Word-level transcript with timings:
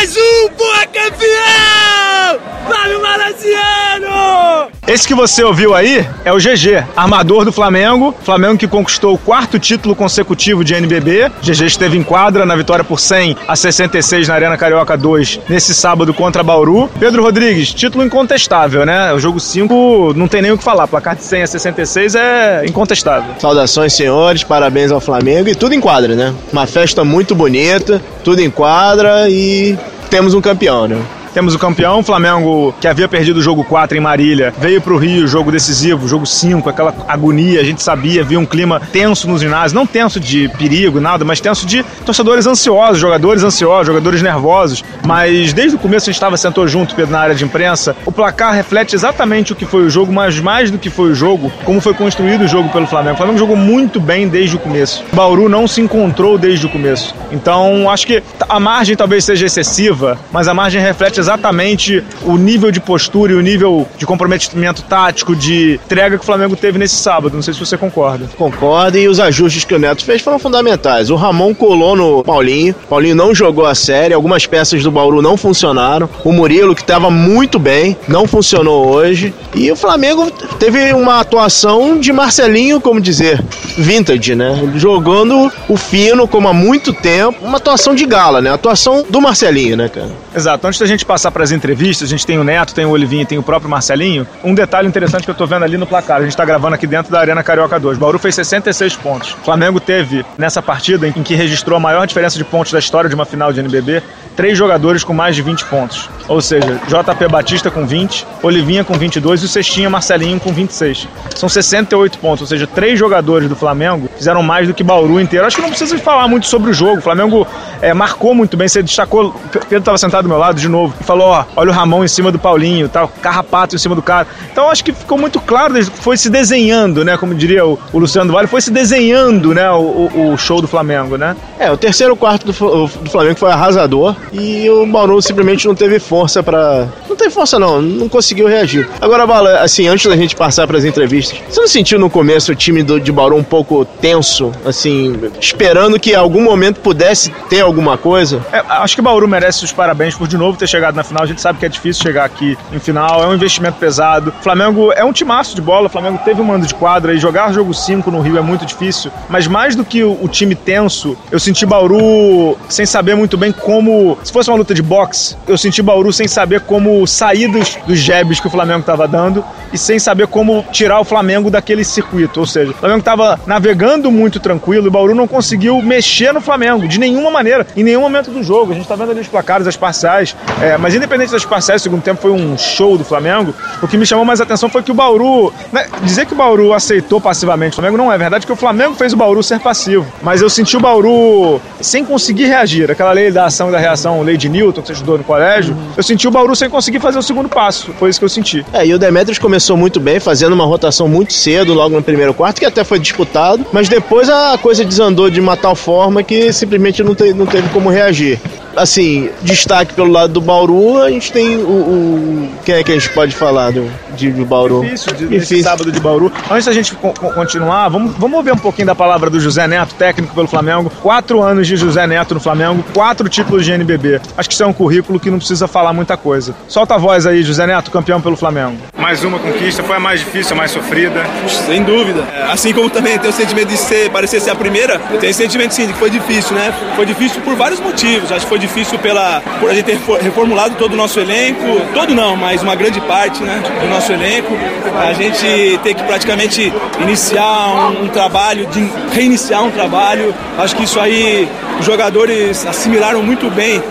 Mais 0.00 0.16
um 0.16 0.48
Boa 0.56 0.86
Campeão! 0.86 2.40
Fábio 2.66 3.02
Balaciano! 3.02 4.70
Esse 4.88 5.06
que 5.06 5.14
você 5.14 5.44
ouviu 5.44 5.74
aí 5.74 6.04
é 6.24 6.32
o 6.32 6.36
GG, 6.38 6.84
armador 6.96 7.44
do 7.44 7.52
Flamengo. 7.52 8.12
Flamengo 8.24 8.58
que 8.58 8.66
conquistou 8.66 9.14
o 9.14 9.18
quarto 9.18 9.58
título 9.58 9.94
consecutivo 9.94 10.64
de 10.64 10.74
NBB. 10.74 11.30
GG 11.42 11.66
esteve 11.66 11.98
em 11.98 12.02
quadra 12.02 12.44
na 12.44 12.56
vitória 12.56 12.82
por 12.82 12.98
100 12.98 13.36
a 13.46 13.54
66 13.54 14.26
na 14.26 14.34
Arena 14.34 14.56
Carioca 14.56 14.96
2 14.96 15.40
nesse 15.48 15.74
sábado 15.74 16.12
contra 16.14 16.42
Bauru. 16.42 16.90
Pedro 16.98 17.22
Rodrigues, 17.22 17.72
título 17.72 18.02
incontestável, 18.02 18.86
né? 18.86 19.12
O 19.12 19.18
jogo 19.20 19.38
5 19.38 20.14
não 20.16 20.26
tem 20.26 20.42
nem 20.42 20.50
o 20.50 20.58
que 20.58 20.64
falar. 20.64 20.88
Placar 20.88 21.14
de 21.14 21.22
100 21.22 21.42
a 21.42 21.46
66 21.46 22.14
é 22.14 22.64
incontestável. 22.66 23.34
Saudações, 23.38 23.92
senhores, 23.92 24.42
parabéns 24.42 24.90
ao 24.90 25.00
Flamengo 25.00 25.50
e 25.50 25.54
tudo 25.54 25.74
em 25.74 25.80
quadra, 25.80 26.16
né? 26.16 26.34
Uma 26.52 26.66
festa 26.66 27.04
muito 27.04 27.34
bonita, 27.34 28.02
tudo 28.24 28.40
em 28.40 28.50
quadra 28.50 29.28
e 29.28 29.78
temos 30.10 30.34
um 30.34 30.40
campeão, 30.40 30.88
né? 30.88 31.19
Temos 31.32 31.54
o 31.54 31.58
campeão, 31.58 32.02
Flamengo, 32.02 32.74
que 32.80 32.88
havia 32.88 33.06
perdido 33.06 33.36
o 33.36 33.42
jogo 33.42 33.62
4 33.62 33.96
em 33.96 34.00
Marília, 34.00 34.52
veio 34.58 34.80
para 34.80 34.92
o 34.92 34.96
Rio, 34.96 35.28
jogo 35.28 35.52
decisivo, 35.52 36.08
jogo 36.08 36.26
5, 36.26 36.68
aquela 36.68 36.92
agonia, 37.06 37.60
a 37.60 37.64
gente 37.64 37.82
sabia, 37.82 38.22
havia 38.22 38.38
um 38.38 38.44
clima 38.44 38.80
tenso 38.92 39.28
nos 39.28 39.40
ginásios, 39.40 39.72
não 39.72 39.86
tenso 39.86 40.18
de 40.18 40.48
perigo, 40.58 41.00
nada, 41.00 41.24
mas 41.24 41.40
tenso 41.40 41.64
de 41.66 41.84
torcedores 42.04 42.46
ansiosos, 42.46 42.98
jogadores 42.98 43.44
ansiosos, 43.44 43.86
jogadores 43.86 44.22
nervosos. 44.22 44.82
Mas 45.06 45.52
desde 45.52 45.76
o 45.76 45.78
começo 45.78 46.04
a 46.04 46.12
gente 46.12 46.16
estava 46.16 46.36
sentou 46.36 46.66
junto, 46.66 46.96
Pedro, 46.96 47.12
na 47.12 47.20
área 47.20 47.34
de 47.34 47.44
imprensa. 47.44 47.94
O 48.04 48.10
placar 48.10 48.52
reflete 48.52 48.96
exatamente 48.96 49.52
o 49.52 49.56
que 49.56 49.64
foi 49.64 49.82
o 49.82 49.90
jogo, 49.90 50.12
mas 50.12 50.40
mais 50.40 50.68
do 50.68 50.78
que 50.78 50.90
foi 50.90 51.10
o 51.10 51.14
jogo, 51.14 51.52
como 51.64 51.80
foi 51.80 51.94
construído 51.94 52.42
o 52.42 52.48
jogo 52.48 52.70
pelo 52.70 52.88
Flamengo. 52.88 53.14
O 53.14 53.18
Flamengo 53.18 53.38
jogou 53.38 53.56
muito 53.56 54.00
bem 54.00 54.28
desde 54.28 54.56
o 54.56 54.58
começo. 54.58 55.04
O 55.12 55.16
Bauru 55.16 55.48
não 55.48 55.68
se 55.68 55.80
encontrou 55.80 56.36
desde 56.36 56.66
o 56.66 56.68
começo. 56.68 57.14
Então, 57.30 57.88
acho 57.88 58.04
que 58.04 58.20
a 58.48 58.58
margem 58.58 58.96
talvez 58.96 59.24
seja 59.24 59.46
excessiva, 59.46 60.18
mas 60.32 60.48
a 60.48 60.54
margem 60.54 60.80
reflete 60.80 61.19
exatamente 61.20 62.02
o 62.22 62.36
nível 62.36 62.70
de 62.70 62.80
postura 62.80 63.32
e 63.32 63.34
o 63.36 63.40
nível 63.40 63.86
de 63.96 64.04
comprometimento 64.04 64.82
tático, 64.82 65.36
de 65.36 65.74
entrega 65.84 66.16
que 66.16 66.22
o 66.22 66.26
Flamengo 66.26 66.56
teve 66.56 66.78
nesse 66.78 66.96
sábado. 66.96 67.34
Não 67.34 67.42
sei 67.42 67.54
se 67.54 67.60
você 67.60 67.76
concorda. 67.76 68.28
Concordo 68.36 68.98
e 68.98 69.08
os 69.08 69.20
ajustes 69.20 69.64
que 69.64 69.74
o 69.74 69.78
Neto 69.78 70.04
fez 70.04 70.20
foram 70.22 70.38
fundamentais. 70.38 71.10
O 71.10 71.16
Ramon 71.16 71.54
colou 71.54 71.94
no 71.94 72.24
Paulinho, 72.24 72.74
Paulinho 72.88 73.14
não 73.14 73.34
jogou 73.34 73.66
a 73.66 73.74
série, 73.74 74.14
algumas 74.14 74.46
peças 74.46 74.82
do 74.82 74.90
Bauru 74.90 75.22
não 75.22 75.36
funcionaram. 75.36 76.08
O 76.24 76.32
Murilo, 76.32 76.74
que 76.74 76.82
estava 76.82 77.10
muito 77.10 77.58
bem, 77.58 77.96
não 78.08 78.26
funcionou 78.26 78.88
hoje. 78.88 79.32
E 79.54 79.70
o 79.70 79.76
Flamengo 79.76 80.30
teve 80.58 80.92
uma 80.92 81.20
atuação 81.20 81.98
de 81.98 82.12
Marcelinho, 82.12 82.80
como 82.80 83.00
dizer, 83.00 83.42
vintage, 83.76 84.34
né? 84.34 84.72
Jogando 84.76 85.50
o 85.68 85.76
fino 85.76 86.26
como 86.26 86.48
há 86.48 86.52
muito 86.52 86.92
tempo. 86.92 87.44
Uma 87.44 87.58
atuação 87.58 87.94
de 87.94 88.06
gala, 88.06 88.40
né? 88.40 88.50
Atuação 88.52 89.04
do 89.08 89.20
Marcelinho, 89.20 89.76
né, 89.76 89.88
cara? 89.88 90.10
Exato. 90.34 90.66
Antes 90.66 90.80
da 90.80 90.86
gente 90.86 91.04
passar 91.10 91.32
para 91.32 91.42
as 91.42 91.50
entrevistas, 91.50 92.06
a 92.06 92.10
gente 92.12 92.24
tem 92.24 92.38
o 92.38 92.44
Neto, 92.44 92.72
tem 92.72 92.86
o 92.86 92.90
Olivinho, 92.90 93.26
tem 93.26 93.36
o 93.36 93.42
próprio 93.42 93.68
Marcelinho. 93.68 94.24
Um 94.44 94.54
detalhe 94.54 94.86
interessante 94.86 95.24
que 95.24 95.30
eu 95.32 95.34
tô 95.34 95.44
vendo 95.44 95.64
ali 95.64 95.76
no 95.76 95.84
placar, 95.84 96.18
a 96.20 96.22
gente 96.22 96.36
tá 96.36 96.44
gravando 96.44 96.76
aqui 96.76 96.86
dentro 96.86 97.10
da 97.10 97.18
Arena 97.18 97.42
Carioca 97.42 97.80
2. 97.80 97.98
Bauru 97.98 98.16
fez 98.16 98.36
66 98.36 98.94
pontos. 98.94 99.32
O 99.32 99.44
Flamengo 99.44 99.80
teve, 99.80 100.24
nessa 100.38 100.62
partida, 100.62 101.08
em 101.08 101.12
que 101.24 101.34
registrou 101.34 101.76
a 101.76 101.80
maior 101.80 102.06
diferença 102.06 102.38
de 102.38 102.44
pontos 102.44 102.70
da 102.70 102.78
história 102.78 103.10
de 103.10 103.16
uma 103.16 103.24
final 103.24 103.52
de 103.52 103.58
NBB, 103.58 104.04
três 104.36 104.56
jogadores 104.56 105.02
com 105.02 105.12
mais 105.12 105.34
de 105.34 105.42
20 105.42 105.64
pontos. 105.64 106.08
Ou 106.28 106.40
seja, 106.40 106.80
JP 106.86 107.26
Batista 107.28 107.72
com 107.72 107.84
20, 107.84 108.24
Olivinha 108.40 108.84
com 108.84 108.94
22 108.94 109.42
e 109.42 109.46
o 109.46 109.48
Cestinha 109.48 109.90
Marcelinho 109.90 110.38
com 110.38 110.52
26. 110.52 111.08
São 111.34 111.48
68 111.48 112.18
pontos, 112.18 112.42
ou 112.42 112.46
seja, 112.46 112.68
três 112.68 112.96
jogadores 112.96 113.48
do 113.48 113.56
Flamengo 113.56 114.08
fizeram 114.16 114.44
mais 114.44 114.68
do 114.68 114.74
que 114.74 114.84
Bauru 114.84 115.18
inteiro. 115.18 115.44
Acho 115.44 115.56
que 115.56 115.62
não 115.62 115.70
precisa 115.70 115.98
falar 115.98 116.28
muito 116.28 116.46
sobre 116.46 116.70
o 116.70 116.72
jogo. 116.72 116.98
O 116.98 117.02
Flamengo 117.02 117.44
é, 117.82 117.92
marcou 117.92 118.32
muito 118.32 118.56
bem, 118.56 118.68
você 118.68 118.80
destacou. 118.80 119.34
Pedro 119.50 119.78
estava 119.78 119.98
sentado 119.98 120.22
do 120.22 120.28
meu 120.28 120.38
lado 120.38 120.60
de 120.60 120.68
novo 120.68 120.94
e 121.00 121.04
falou: 121.04 121.28
ó, 121.28 121.44
olha 121.56 121.70
o 121.70 121.72
Ramon 121.72 122.04
em 122.04 122.08
cima 122.08 122.30
do 122.30 122.38
Paulinho, 122.38 122.88
tal, 122.88 123.08
carrapato 123.08 123.74
em 123.74 123.78
cima 123.78 123.94
do 123.94 124.02
cara. 124.02 124.26
Então 124.52 124.70
acho 124.70 124.84
que 124.84 124.92
ficou 124.92 125.18
muito 125.18 125.40
claro, 125.40 125.82
foi 125.84 126.16
se 126.16 126.28
desenhando, 126.28 127.04
né? 127.04 127.16
Como 127.16 127.34
diria 127.34 127.66
o, 127.66 127.78
o 127.92 127.98
Luciano 127.98 128.32
Vale, 128.32 128.46
foi 128.46 128.60
se 128.60 128.70
desenhando, 128.70 129.54
né? 129.54 129.70
O, 129.70 129.80
o, 129.80 130.32
o, 130.32 130.38
show 130.38 130.60
do 130.60 130.68
Flamengo, 130.68 131.16
né? 131.16 131.36
É, 131.58 131.70
o 131.70 131.76
terceiro 131.76 132.16
quarto 132.16 132.46
do, 132.46 132.52
do 132.52 133.10
Flamengo 133.10 133.38
foi 133.38 133.50
arrasador 133.50 134.14
e 134.32 134.68
o 134.68 134.86
Bauru 134.86 135.20
simplesmente 135.22 135.66
não 135.66 135.74
teve 135.74 135.98
força 135.98 136.42
para 136.42 136.88
Não 137.08 137.16
teve 137.16 137.30
força, 137.30 137.58
não, 137.58 137.80
não 137.80 138.08
conseguiu 138.08 138.46
reagir. 138.46 138.88
Agora, 139.00 139.26
Bala, 139.26 139.60
assim, 139.60 139.86
antes 139.86 140.06
da 140.06 140.16
gente 140.16 140.36
passar 140.36 140.66
para 140.66 140.78
as 140.78 140.84
entrevistas, 140.84 141.38
você 141.48 141.60
não 141.60 141.68
sentiu 141.68 141.98
no 141.98 142.10
começo 142.10 142.52
o 142.52 142.54
time 142.54 142.82
do, 142.82 142.98
de 143.00 143.12
Bauru 143.12 143.36
um 143.36 143.44
pouco 143.44 143.84
tenso, 143.84 144.52
assim, 144.64 145.18
esperando 145.40 145.98
que 145.98 146.12
em 146.12 146.14
algum 146.14 146.42
momento 146.42 146.80
pudesse 146.80 147.30
ter 147.48 147.60
alguma 147.60 147.96
coisa? 147.96 148.44
É, 148.52 148.58
acho 148.58 148.94
que 148.94 149.00
o 149.00 149.04
Bauru 149.04 149.28
merece 149.28 149.64
os 149.64 149.72
parabéns 149.72 150.14
por 150.14 150.26
de 150.26 150.36
novo 150.36 150.58
ter 150.58 150.66
chegado 150.66 150.89
na 150.96 151.04
final. 151.04 151.22
A 151.22 151.26
gente 151.26 151.40
sabe 151.40 151.58
que 151.58 151.66
é 151.66 151.68
difícil 151.68 152.02
chegar 152.02 152.24
aqui 152.24 152.56
em 152.72 152.78
final, 152.78 153.22
é 153.22 153.26
um 153.26 153.34
investimento 153.34 153.78
pesado. 153.78 154.32
O 154.38 154.42
Flamengo 154.42 154.92
é 154.92 155.04
um 155.04 155.12
timaço 155.12 155.54
de 155.54 155.62
bola, 155.62 155.86
o 155.86 155.90
Flamengo 155.90 156.18
teve 156.24 156.40
um 156.40 156.44
mando 156.44 156.66
de 156.66 156.74
quadra 156.74 157.14
e 157.14 157.18
jogar 157.18 157.52
jogo 157.52 157.72
5 157.72 158.10
no 158.10 158.20
Rio 158.20 158.38
é 158.38 158.40
muito 158.40 158.64
difícil. 158.64 159.10
Mas 159.28 159.46
mais 159.46 159.74
do 159.74 159.84
que 159.84 160.02
o, 160.02 160.28
time 160.28 160.54
tenso, 160.54 161.16
eu 161.30 161.40
senti 161.40 161.66
Bauru 161.66 162.56
sem 162.68 162.86
saber 162.86 163.14
muito 163.14 163.36
bem 163.36 163.52
como. 163.52 164.16
Se 164.22 164.32
fosse 164.32 164.50
uma 164.50 164.56
luta 164.56 164.74
de 164.74 164.82
boxe, 164.82 165.36
eu 165.46 165.58
senti 165.58 165.82
Bauru 165.82 166.12
sem 166.12 166.28
saber 166.28 166.60
como 166.60 167.06
sair 167.06 167.48
dos, 167.48 167.76
dos 167.86 168.40
que 168.40 168.46
o 168.46 168.50
Flamengo 168.50 168.80
estava 168.80 169.06
dando 169.06 169.44
e 169.72 169.78
sem 169.78 169.98
saber 169.98 170.26
como 170.26 170.64
tirar 170.70 171.00
o 171.00 171.04
Flamengo 171.04 171.50
daquele 171.50 171.84
circuito. 171.84 172.40
Ou 172.40 172.46
seja, 172.46 172.72
o 172.72 172.74
Flamengo 172.74 173.00
estava 173.00 173.38
navegando 173.46 174.10
muito 174.10 174.40
tranquilo 174.40 174.86
e 174.86 174.88
o 174.88 174.90
Bauru 174.90 175.14
não 175.14 175.26
conseguiu 175.26 175.80
mexer 175.82 176.32
no 176.32 176.40
Flamengo 176.40 176.88
de 176.88 176.98
nenhuma 176.98 177.30
maneira, 177.30 177.66
em 177.76 177.82
nenhum 177.82 178.00
momento 178.00 178.30
do 178.30 178.42
jogo. 178.42 178.72
A 178.72 178.74
gente 178.74 178.82
está 178.82 178.96
vendo 178.96 179.10
ali 179.10 179.20
os 179.20 179.28
placares, 179.28 179.66
as 179.66 179.76
parciais. 179.76 180.36
É, 180.60 180.76
mas 180.80 180.94
independente 180.94 181.32
das 181.32 181.44
parciais, 181.44 181.80
o 181.80 181.84
segundo 181.84 182.02
tempo 182.02 182.20
foi 182.20 182.30
um 182.30 182.56
show 182.56 182.96
do 182.96 183.04
Flamengo. 183.04 183.54
O 183.82 183.88
que 183.88 183.96
me 183.96 184.06
chamou 184.06 184.24
mais 184.24 184.40
atenção 184.40 184.68
foi 184.68 184.82
que 184.82 184.90
o 184.90 184.94
Bauru. 184.94 185.52
Né, 185.72 185.86
dizer 186.02 186.26
que 186.26 186.32
o 186.32 186.36
Bauru 186.36 186.72
aceitou 186.72 187.20
passivamente 187.20 187.72
o 187.72 187.74
Flamengo 187.76 187.96
não 187.96 188.12
é 188.12 188.18
verdade, 188.18 188.46
que 188.46 188.52
o 188.52 188.56
Flamengo 188.56 188.94
fez 188.94 189.12
o 189.12 189.16
Bauru 189.16 189.42
ser 189.42 189.60
passivo. 189.60 190.06
Mas 190.22 190.40
eu 190.40 190.50
senti 190.50 190.76
o 190.76 190.80
Bauru 190.80 191.60
sem 191.80 192.04
conseguir 192.04 192.46
reagir. 192.46 192.90
Aquela 192.90 193.12
lei 193.12 193.30
da 193.30 193.46
ação 193.46 193.68
e 193.68 193.72
da 193.72 193.78
reação, 193.78 194.22
lei 194.22 194.36
de 194.36 194.48
Newton, 194.48 194.80
que 194.80 194.88
você 194.88 194.92
estudou 194.94 195.18
no 195.18 195.24
colégio. 195.24 195.74
Uhum. 195.74 195.92
Eu 195.96 196.02
senti 196.02 196.26
o 196.26 196.30
Bauru 196.30 196.54
sem 196.54 196.68
conseguir 196.68 197.00
fazer 197.00 197.18
o 197.18 197.22
segundo 197.22 197.48
passo. 197.48 197.92
Foi 197.98 198.10
isso 198.10 198.18
que 198.18 198.24
eu 198.24 198.28
senti. 198.28 198.64
É, 198.72 198.86
e 198.86 198.94
o 198.94 198.98
Demetrius 198.98 199.38
começou 199.38 199.76
muito 199.76 200.00
bem, 200.00 200.20
fazendo 200.20 200.52
uma 200.52 200.64
rotação 200.64 201.08
muito 201.08 201.32
cedo, 201.32 201.74
logo 201.74 201.94
no 201.94 202.02
primeiro 202.02 202.34
quarto, 202.34 202.60
que 202.60 202.66
até 202.66 202.84
foi 202.84 202.98
disputado. 202.98 203.64
Mas 203.72 203.88
depois 203.88 204.28
a 204.28 204.58
coisa 204.58 204.84
desandou 204.84 205.30
de 205.30 205.40
uma 205.40 205.56
tal 205.56 205.74
forma 205.74 206.22
que 206.22 206.52
simplesmente 206.52 207.02
não, 207.02 207.14
te, 207.14 207.32
não 207.32 207.46
teve 207.46 207.68
como 207.70 207.88
reagir 207.88 208.40
assim, 208.76 209.30
destaque 209.42 209.94
pelo 209.94 210.10
lado 210.10 210.32
do 210.32 210.40
Bauru, 210.40 211.02
a 211.02 211.10
gente 211.10 211.32
tem 211.32 211.56
o. 211.56 211.68
o 211.68 212.48
quem 212.64 212.76
é 212.76 212.82
que 212.82 212.92
a 212.92 212.94
gente 212.94 213.10
pode 213.10 213.34
falar 213.34 213.72
do, 213.72 213.90
de, 214.16 214.30
de 214.32 214.44
Bauru? 214.44 214.82
Difícil, 214.82 215.12
de, 215.14 215.28
Difícil. 215.28 215.62
sábado 215.62 215.90
de 215.90 216.00
Bauru. 216.00 216.32
Antes 216.50 216.66
da 216.66 216.72
gente 216.72 216.94
co 216.94 217.12
continuar, 217.12 217.88
vamos, 217.88 218.14
vamos 218.16 218.36
ouvir 218.36 218.52
um 218.52 218.58
pouquinho 218.58 218.86
da 218.86 218.94
palavra 218.94 219.30
do 219.30 219.40
José 219.40 219.66
Neto, 219.66 219.94
técnico 219.94 220.34
pelo 220.34 220.46
Flamengo. 220.46 220.90
Quatro 221.02 221.42
anos 221.42 221.66
de 221.66 221.76
José 221.76 222.06
Neto 222.06 222.34
no 222.34 222.40
Flamengo, 222.40 222.84
quatro 222.92 223.28
títulos 223.28 223.64
de 223.64 223.72
NBB. 223.72 224.20
Acho 224.36 224.48
que 224.48 224.54
isso 224.54 224.62
é 224.62 224.66
um 224.66 224.72
currículo 224.72 225.18
que 225.18 225.30
não 225.30 225.38
precisa 225.38 225.66
falar 225.66 225.92
muita 225.92 226.16
coisa. 226.16 226.54
Solta 226.68 226.94
a 226.94 226.98
voz 226.98 227.26
aí, 227.26 227.42
José 227.42 227.66
Neto, 227.66 227.90
campeão 227.90 228.20
pelo 228.20 228.36
Flamengo. 228.36 228.76
Mais 228.96 229.24
uma 229.24 229.38
conquista, 229.38 229.82
foi 229.82 229.96
a 229.96 230.00
mais 230.00 230.20
difícil, 230.20 230.54
a 230.54 230.56
mais 230.56 230.70
sofrida. 230.70 231.24
Sem 231.66 231.82
dúvida. 231.82 232.22
É, 232.32 232.52
assim 232.52 232.72
como 232.72 232.88
também 232.90 233.18
tem 233.18 233.30
o 233.30 233.32
sentimento 233.32 233.68
de 233.68 233.76
ser, 233.76 234.10
parecer 234.10 234.40
ser 234.40 234.50
a 234.50 234.54
primeira, 234.54 234.98
tem 235.20 235.32
sentimento 235.32 235.72
sim 235.74 235.86
de 235.86 235.92
que 235.92 235.98
foi 235.98 236.10
difícil, 236.10 236.54
né? 236.54 236.72
Foi 236.94 237.06
difícil 237.06 237.40
por 237.42 237.54
vários 237.56 237.80
motivos. 237.80 238.30
Acho 238.30 238.44
que 238.44 238.48
foi 238.48 238.58
difícil 238.60 238.98
pela, 238.98 239.42
por 239.58 239.70
a 239.70 239.74
gente 239.74 239.86
ter 239.86 239.98
reformulado 240.20 240.74
todo 240.76 240.92
o 240.92 240.96
nosso 240.96 241.18
elenco, 241.18 241.64
todo 241.92 242.14
não, 242.14 242.36
mas 242.36 242.62
uma 242.62 242.74
grande 242.74 243.00
parte 243.00 243.42
né, 243.42 243.62
do 243.80 243.88
nosso 243.88 244.12
elenco. 244.12 244.56
A 245.00 245.12
gente 245.12 245.80
ter 245.82 245.94
que 245.94 246.02
praticamente 246.04 246.72
iniciar 247.00 247.68
um, 247.68 248.04
um 248.04 248.08
trabalho, 248.08 248.66
de 248.66 248.88
reiniciar 249.12 249.64
um 249.64 249.70
trabalho. 249.70 250.34
Acho 250.58 250.76
que 250.76 250.84
isso 250.84 251.00
aí 251.00 251.48
os 251.78 251.86
jogadores 251.86 252.66
assimilaram 252.66 253.22
muito 253.22 253.50
bem 253.50 253.82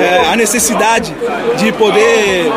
é, 0.00 0.32
a 0.32 0.36
necessidade 0.36 1.14
de 1.56 1.72
poder 1.72 2.50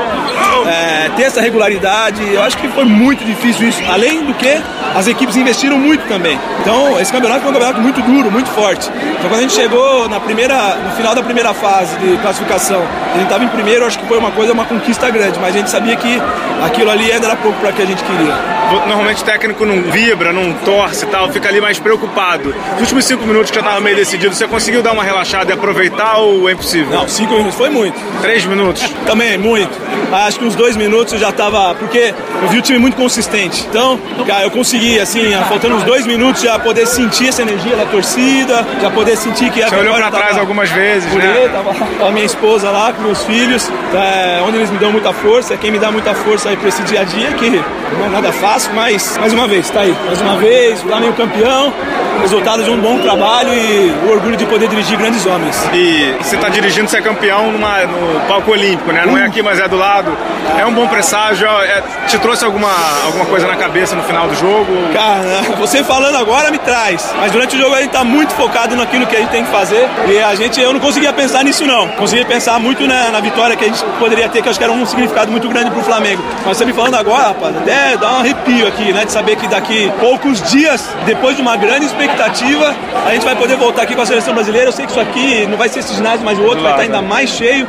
é, 0.66 1.10
ter 1.16 1.24
essa 1.24 1.42
regularidade. 1.42 2.22
Eu 2.34 2.42
acho 2.42 2.58
que 2.58 2.68
foi 2.70 2.86
muito 2.86 3.24
difícil 3.24 3.70
isso. 3.70 3.82
Além 3.88 4.26
do 4.26 4.34
que, 4.34 4.62
as 4.96 5.08
equipes 5.08 5.36
investiram 5.36 5.78
muito 5.78 6.08
também. 6.08 6.38
Então, 6.62 7.00
esse 7.00 7.12
campeonato 7.12 7.42
foi 7.42 7.52
um 7.52 7.54
campeonato 7.54 7.82
muito 7.82 8.02
duro, 8.02 8.32
muito 8.32 8.50
forte. 8.50 8.90
Então, 8.90 9.30
quando 9.30 9.40
a 9.40 9.42
gente 9.42 9.54
chegou 9.54 10.10
na 10.10 10.20
primeira, 10.20 10.76
no 10.76 10.92
final 10.92 11.14
da 11.14 11.22
primeira 11.22 11.54
fase 11.60 11.98
de 11.98 12.18
classificação, 12.18 12.82
a 12.82 13.14
gente 13.16 13.24
estava 13.24 13.44
em 13.44 13.50
primeiro, 13.50 13.86
acho 13.86 14.00
que 14.00 14.06
foi 14.06 14.18
uma 14.18 14.32
coisa, 14.32 14.54
uma 14.54 14.66
conquista 14.66 15.10
grande, 15.10 15.38
mas 15.40 15.56
a 15.56 15.58
gente 15.60 15.70
sabia 15.70 15.96
que 15.96 16.20
aquilo 16.64 16.90
ali 16.90 17.12
ainda 17.12 17.28
era 17.28 17.36
pouco 17.36 17.60
para 17.60 17.72
que 17.72 17.82
a 17.82 17.86
gente 17.86 18.04
queria. 18.04 18.59
Normalmente 18.88 19.22
o 19.22 19.26
técnico 19.26 19.66
não 19.66 19.82
vibra, 19.84 20.32
não 20.32 20.54
torce 20.66 21.06
e 21.06 21.08
tal, 21.08 21.30
fica 21.32 21.50
ali 21.50 21.62
mais 21.62 21.80
preocupado. 21.80 22.54
Nos 22.74 22.82
últimos 22.82 23.06
cinco 23.06 23.26
minutos 23.26 23.52
que 23.52 23.56
já 23.56 23.62
estava 23.62 23.80
meio 23.82 23.96
decidido, 23.96 24.34
você 24.34 24.48
conseguiu 24.48 24.82
dar 24.82 24.92
uma 24.94 25.04
relaxada 25.04 25.52
e 25.52 25.54
aproveitar 25.54 26.18
ou 26.18 26.50
é 26.50 26.54
impossível? 26.54 26.90
Não, 26.92 27.08
cinco 27.08 27.34
minutos 27.34 27.56
foi 27.56 27.70
muito. 27.70 28.00
Três 28.22 28.46
minutos? 28.46 28.84
Também, 29.06 29.38
muito. 29.38 29.72
Acho 30.12 30.40
que 30.40 30.46
uns 30.46 30.56
dois 30.56 30.76
minutos 30.76 31.14
eu 31.14 31.20
já 31.20 31.32
tava. 31.32 31.76
Porque 31.76 32.14
eu 32.42 32.48
vi 32.50 32.58
o 32.58 32.62
time 32.62 32.80
muito 32.80 32.96
consistente. 32.98 33.66
Então, 33.70 34.00
cara, 34.26 34.44
eu 34.44 34.52
consegui, 34.52 35.00
assim, 35.00 35.32
faltando 35.48 35.76
uns 35.76 35.84
dois 35.84 36.06
minutos, 36.06 36.42
já 36.42 36.58
poder 36.58 36.88
sentir 36.88 37.30
essa 37.30 37.42
energia 37.42 37.76
da 37.76 37.86
torcida, 37.86 38.66
já 38.82 38.90
poder 38.90 39.16
sentir 39.18 39.52
que 39.52 39.62
a 39.62 39.70
Você 39.70 39.76
olhou 39.76 39.96
pra 39.96 40.12
trás 40.12 40.38
algumas 40.38 40.70
vezes, 40.70 41.12
né? 41.14 41.50
Tava 41.52 41.74
com 41.74 42.06
a 42.06 42.12
minha 42.12 42.26
esposa 42.26 42.70
lá, 42.72 42.92
com 42.92 43.02
meus 43.04 43.24
filhos, 43.24 43.70
é, 43.94 44.42
onde 44.42 44.58
eles 44.58 44.70
me 44.70 44.78
dão 44.78 44.92
muita 44.92 45.14
força. 45.14 45.56
Quem 45.58 45.72
me 45.72 45.80
dá 45.80 45.92
muita 45.92 46.14
força 46.14 46.50
aí 46.50 46.58
pra 46.58 46.70
esse 46.70 46.82
dia 46.84 47.02
a 47.02 47.04
dia, 47.04 47.32
que 47.34 47.50
não 47.98 48.06
é 48.06 48.10
nada 48.10 48.32
fácil, 48.32 48.59
mas 48.68 49.18
mais 49.18 49.34
uma 49.34 49.48
vez, 49.48 49.70
tá 49.70 49.82
aí. 49.82 49.96
Mais 50.06 50.22
uma 50.22 50.38
vez, 50.38 50.82
Flamengo 50.82 51.14
campeão, 51.14 51.74
resultado 52.22 52.64
de 52.64 52.70
um 52.70 52.80
bom 52.80 53.00
trabalho 53.00 53.54
e 53.54 53.92
o 54.06 54.12
orgulho 54.12 54.36
de 54.36 54.46
poder 54.46 54.68
dirigir 54.68 54.98
grandes 54.98 55.26
homens. 55.26 55.56
E 55.74 56.16
você 56.22 56.38
tá 56.38 56.50
dirigindo 56.50 56.90
ser 56.90 57.02
campeão 57.02 57.52
numa, 57.52 57.80
no 57.86 58.20
palco 58.28 58.52
olímpico, 58.52 58.92
né? 58.92 59.06
Não 59.06 59.18
é 59.18 59.26
aqui, 59.26 59.42
mas 59.42 59.60
é 59.60 59.68
do 59.68 59.78
lado. 59.78 60.16
É 60.58 60.66
um 60.66 60.74
bom 60.74 60.88
presságio. 60.88 61.48
É, 61.48 61.84
te 62.08 62.18
trouxe 62.20 62.44
alguma, 62.46 62.70
alguma 63.06 63.26
coisa 63.26 63.48
na 63.48 63.56
cabeça 63.56 63.96
no 63.96 64.04
final 64.04 64.28
do 64.28 64.36
jogo? 64.36 64.68
Cara, 64.94 65.42
você 65.58 65.84
falando 65.84 66.16
agora 66.16 66.52
me 66.52 66.58
traz. 66.58 67.14
Mas 67.18 67.32
durante 67.32 67.56
o 67.56 67.60
jogo 67.60 67.76
a 67.76 67.82
gente 67.82 67.92
tá 67.92 68.04
muito 68.04 68.34
focado 68.34 68.76
naquilo 68.76 69.06
que 69.08 69.16
a 69.16 69.20
gente 69.20 69.30
tem 69.30 69.44
que 69.44 69.52
fazer. 69.52 69.88
E 70.08 70.20
a 70.20 70.36
gente, 70.36 70.60
eu 70.60 70.74
não 70.74 70.80
conseguia 70.80 71.14
pensar 71.14 71.44
nisso 71.44 71.66
não. 71.66 71.88
Conseguia 71.90 72.26
pensar 72.26 72.60
muito 72.60 72.86
na, 72.88 73.10
na 73.10 73.20
vitória 73.20 73.56
que 73.56 73.66
a 73.66 73.68
gente 73.68 73.84
poderia 73.98 74.28
ter, 74.30 74.42
que 74.42 74.48
eu 74.48 74.52
acho 74.52 74.60
que 74.60 74.64
era 74.64 74.74
um 74.74 74.86
significado 74.86 75.32
muito 75.32 75.48
grande 75.48 75.72
pro 75.72 75.82
Flamengo. 75.84 76.24
Mas 76.46 76.58
você 76.58 76.66
me 76.66 76.74
falando 76.74 76.96
agora, 76.96 77.30
rapaz, 77.30 77.56
até 77.58 77.98
dá 77.98 78.14
um 78.14 78.20
arrepio 78.20 78.49
aqui, 78.68 78.92
né? 78.92 79.06
De 79.06 79.12
saber 79.12 79.36
que 79.36 79.48
daqui 79.48 79.92
poucos 80.00 80.42
dias, 80.50 80.90
depois 81.06 81.36
de 81.36 81.42
uma 81.42 81.56
grande 81.56 81.86
expectativa, 81.86 82.76
a 83.06 83.14
gente 83.14 83.24
vai 83.24 83.36
poder 83.36 83.56
voltar 83.56 83.84
aqui 83.84 83.96
com 83.96 84.02
a 84.02 84.06
seleção 84.06 84.34
brasileira. 84.34 84.68
Eu 84.68 84.72
sei 84.72 84.86
que 84.86 84.92
isso 84.92 85.00
aqui 85.00 85.46
não 85.48 85.58
vai 85.58 85.70
ser 85.70 85.80
esse 85.80 85.94
ginásio, 85.94 86.26
mas 86.26 86.38
o 86.38 86.44
outro 86.44 86.62
vai 86.62 86.72
estar 86.72 86.84
ainda 86.84 87.02
mais 87.02 87.30
cheio. 87.30 87.68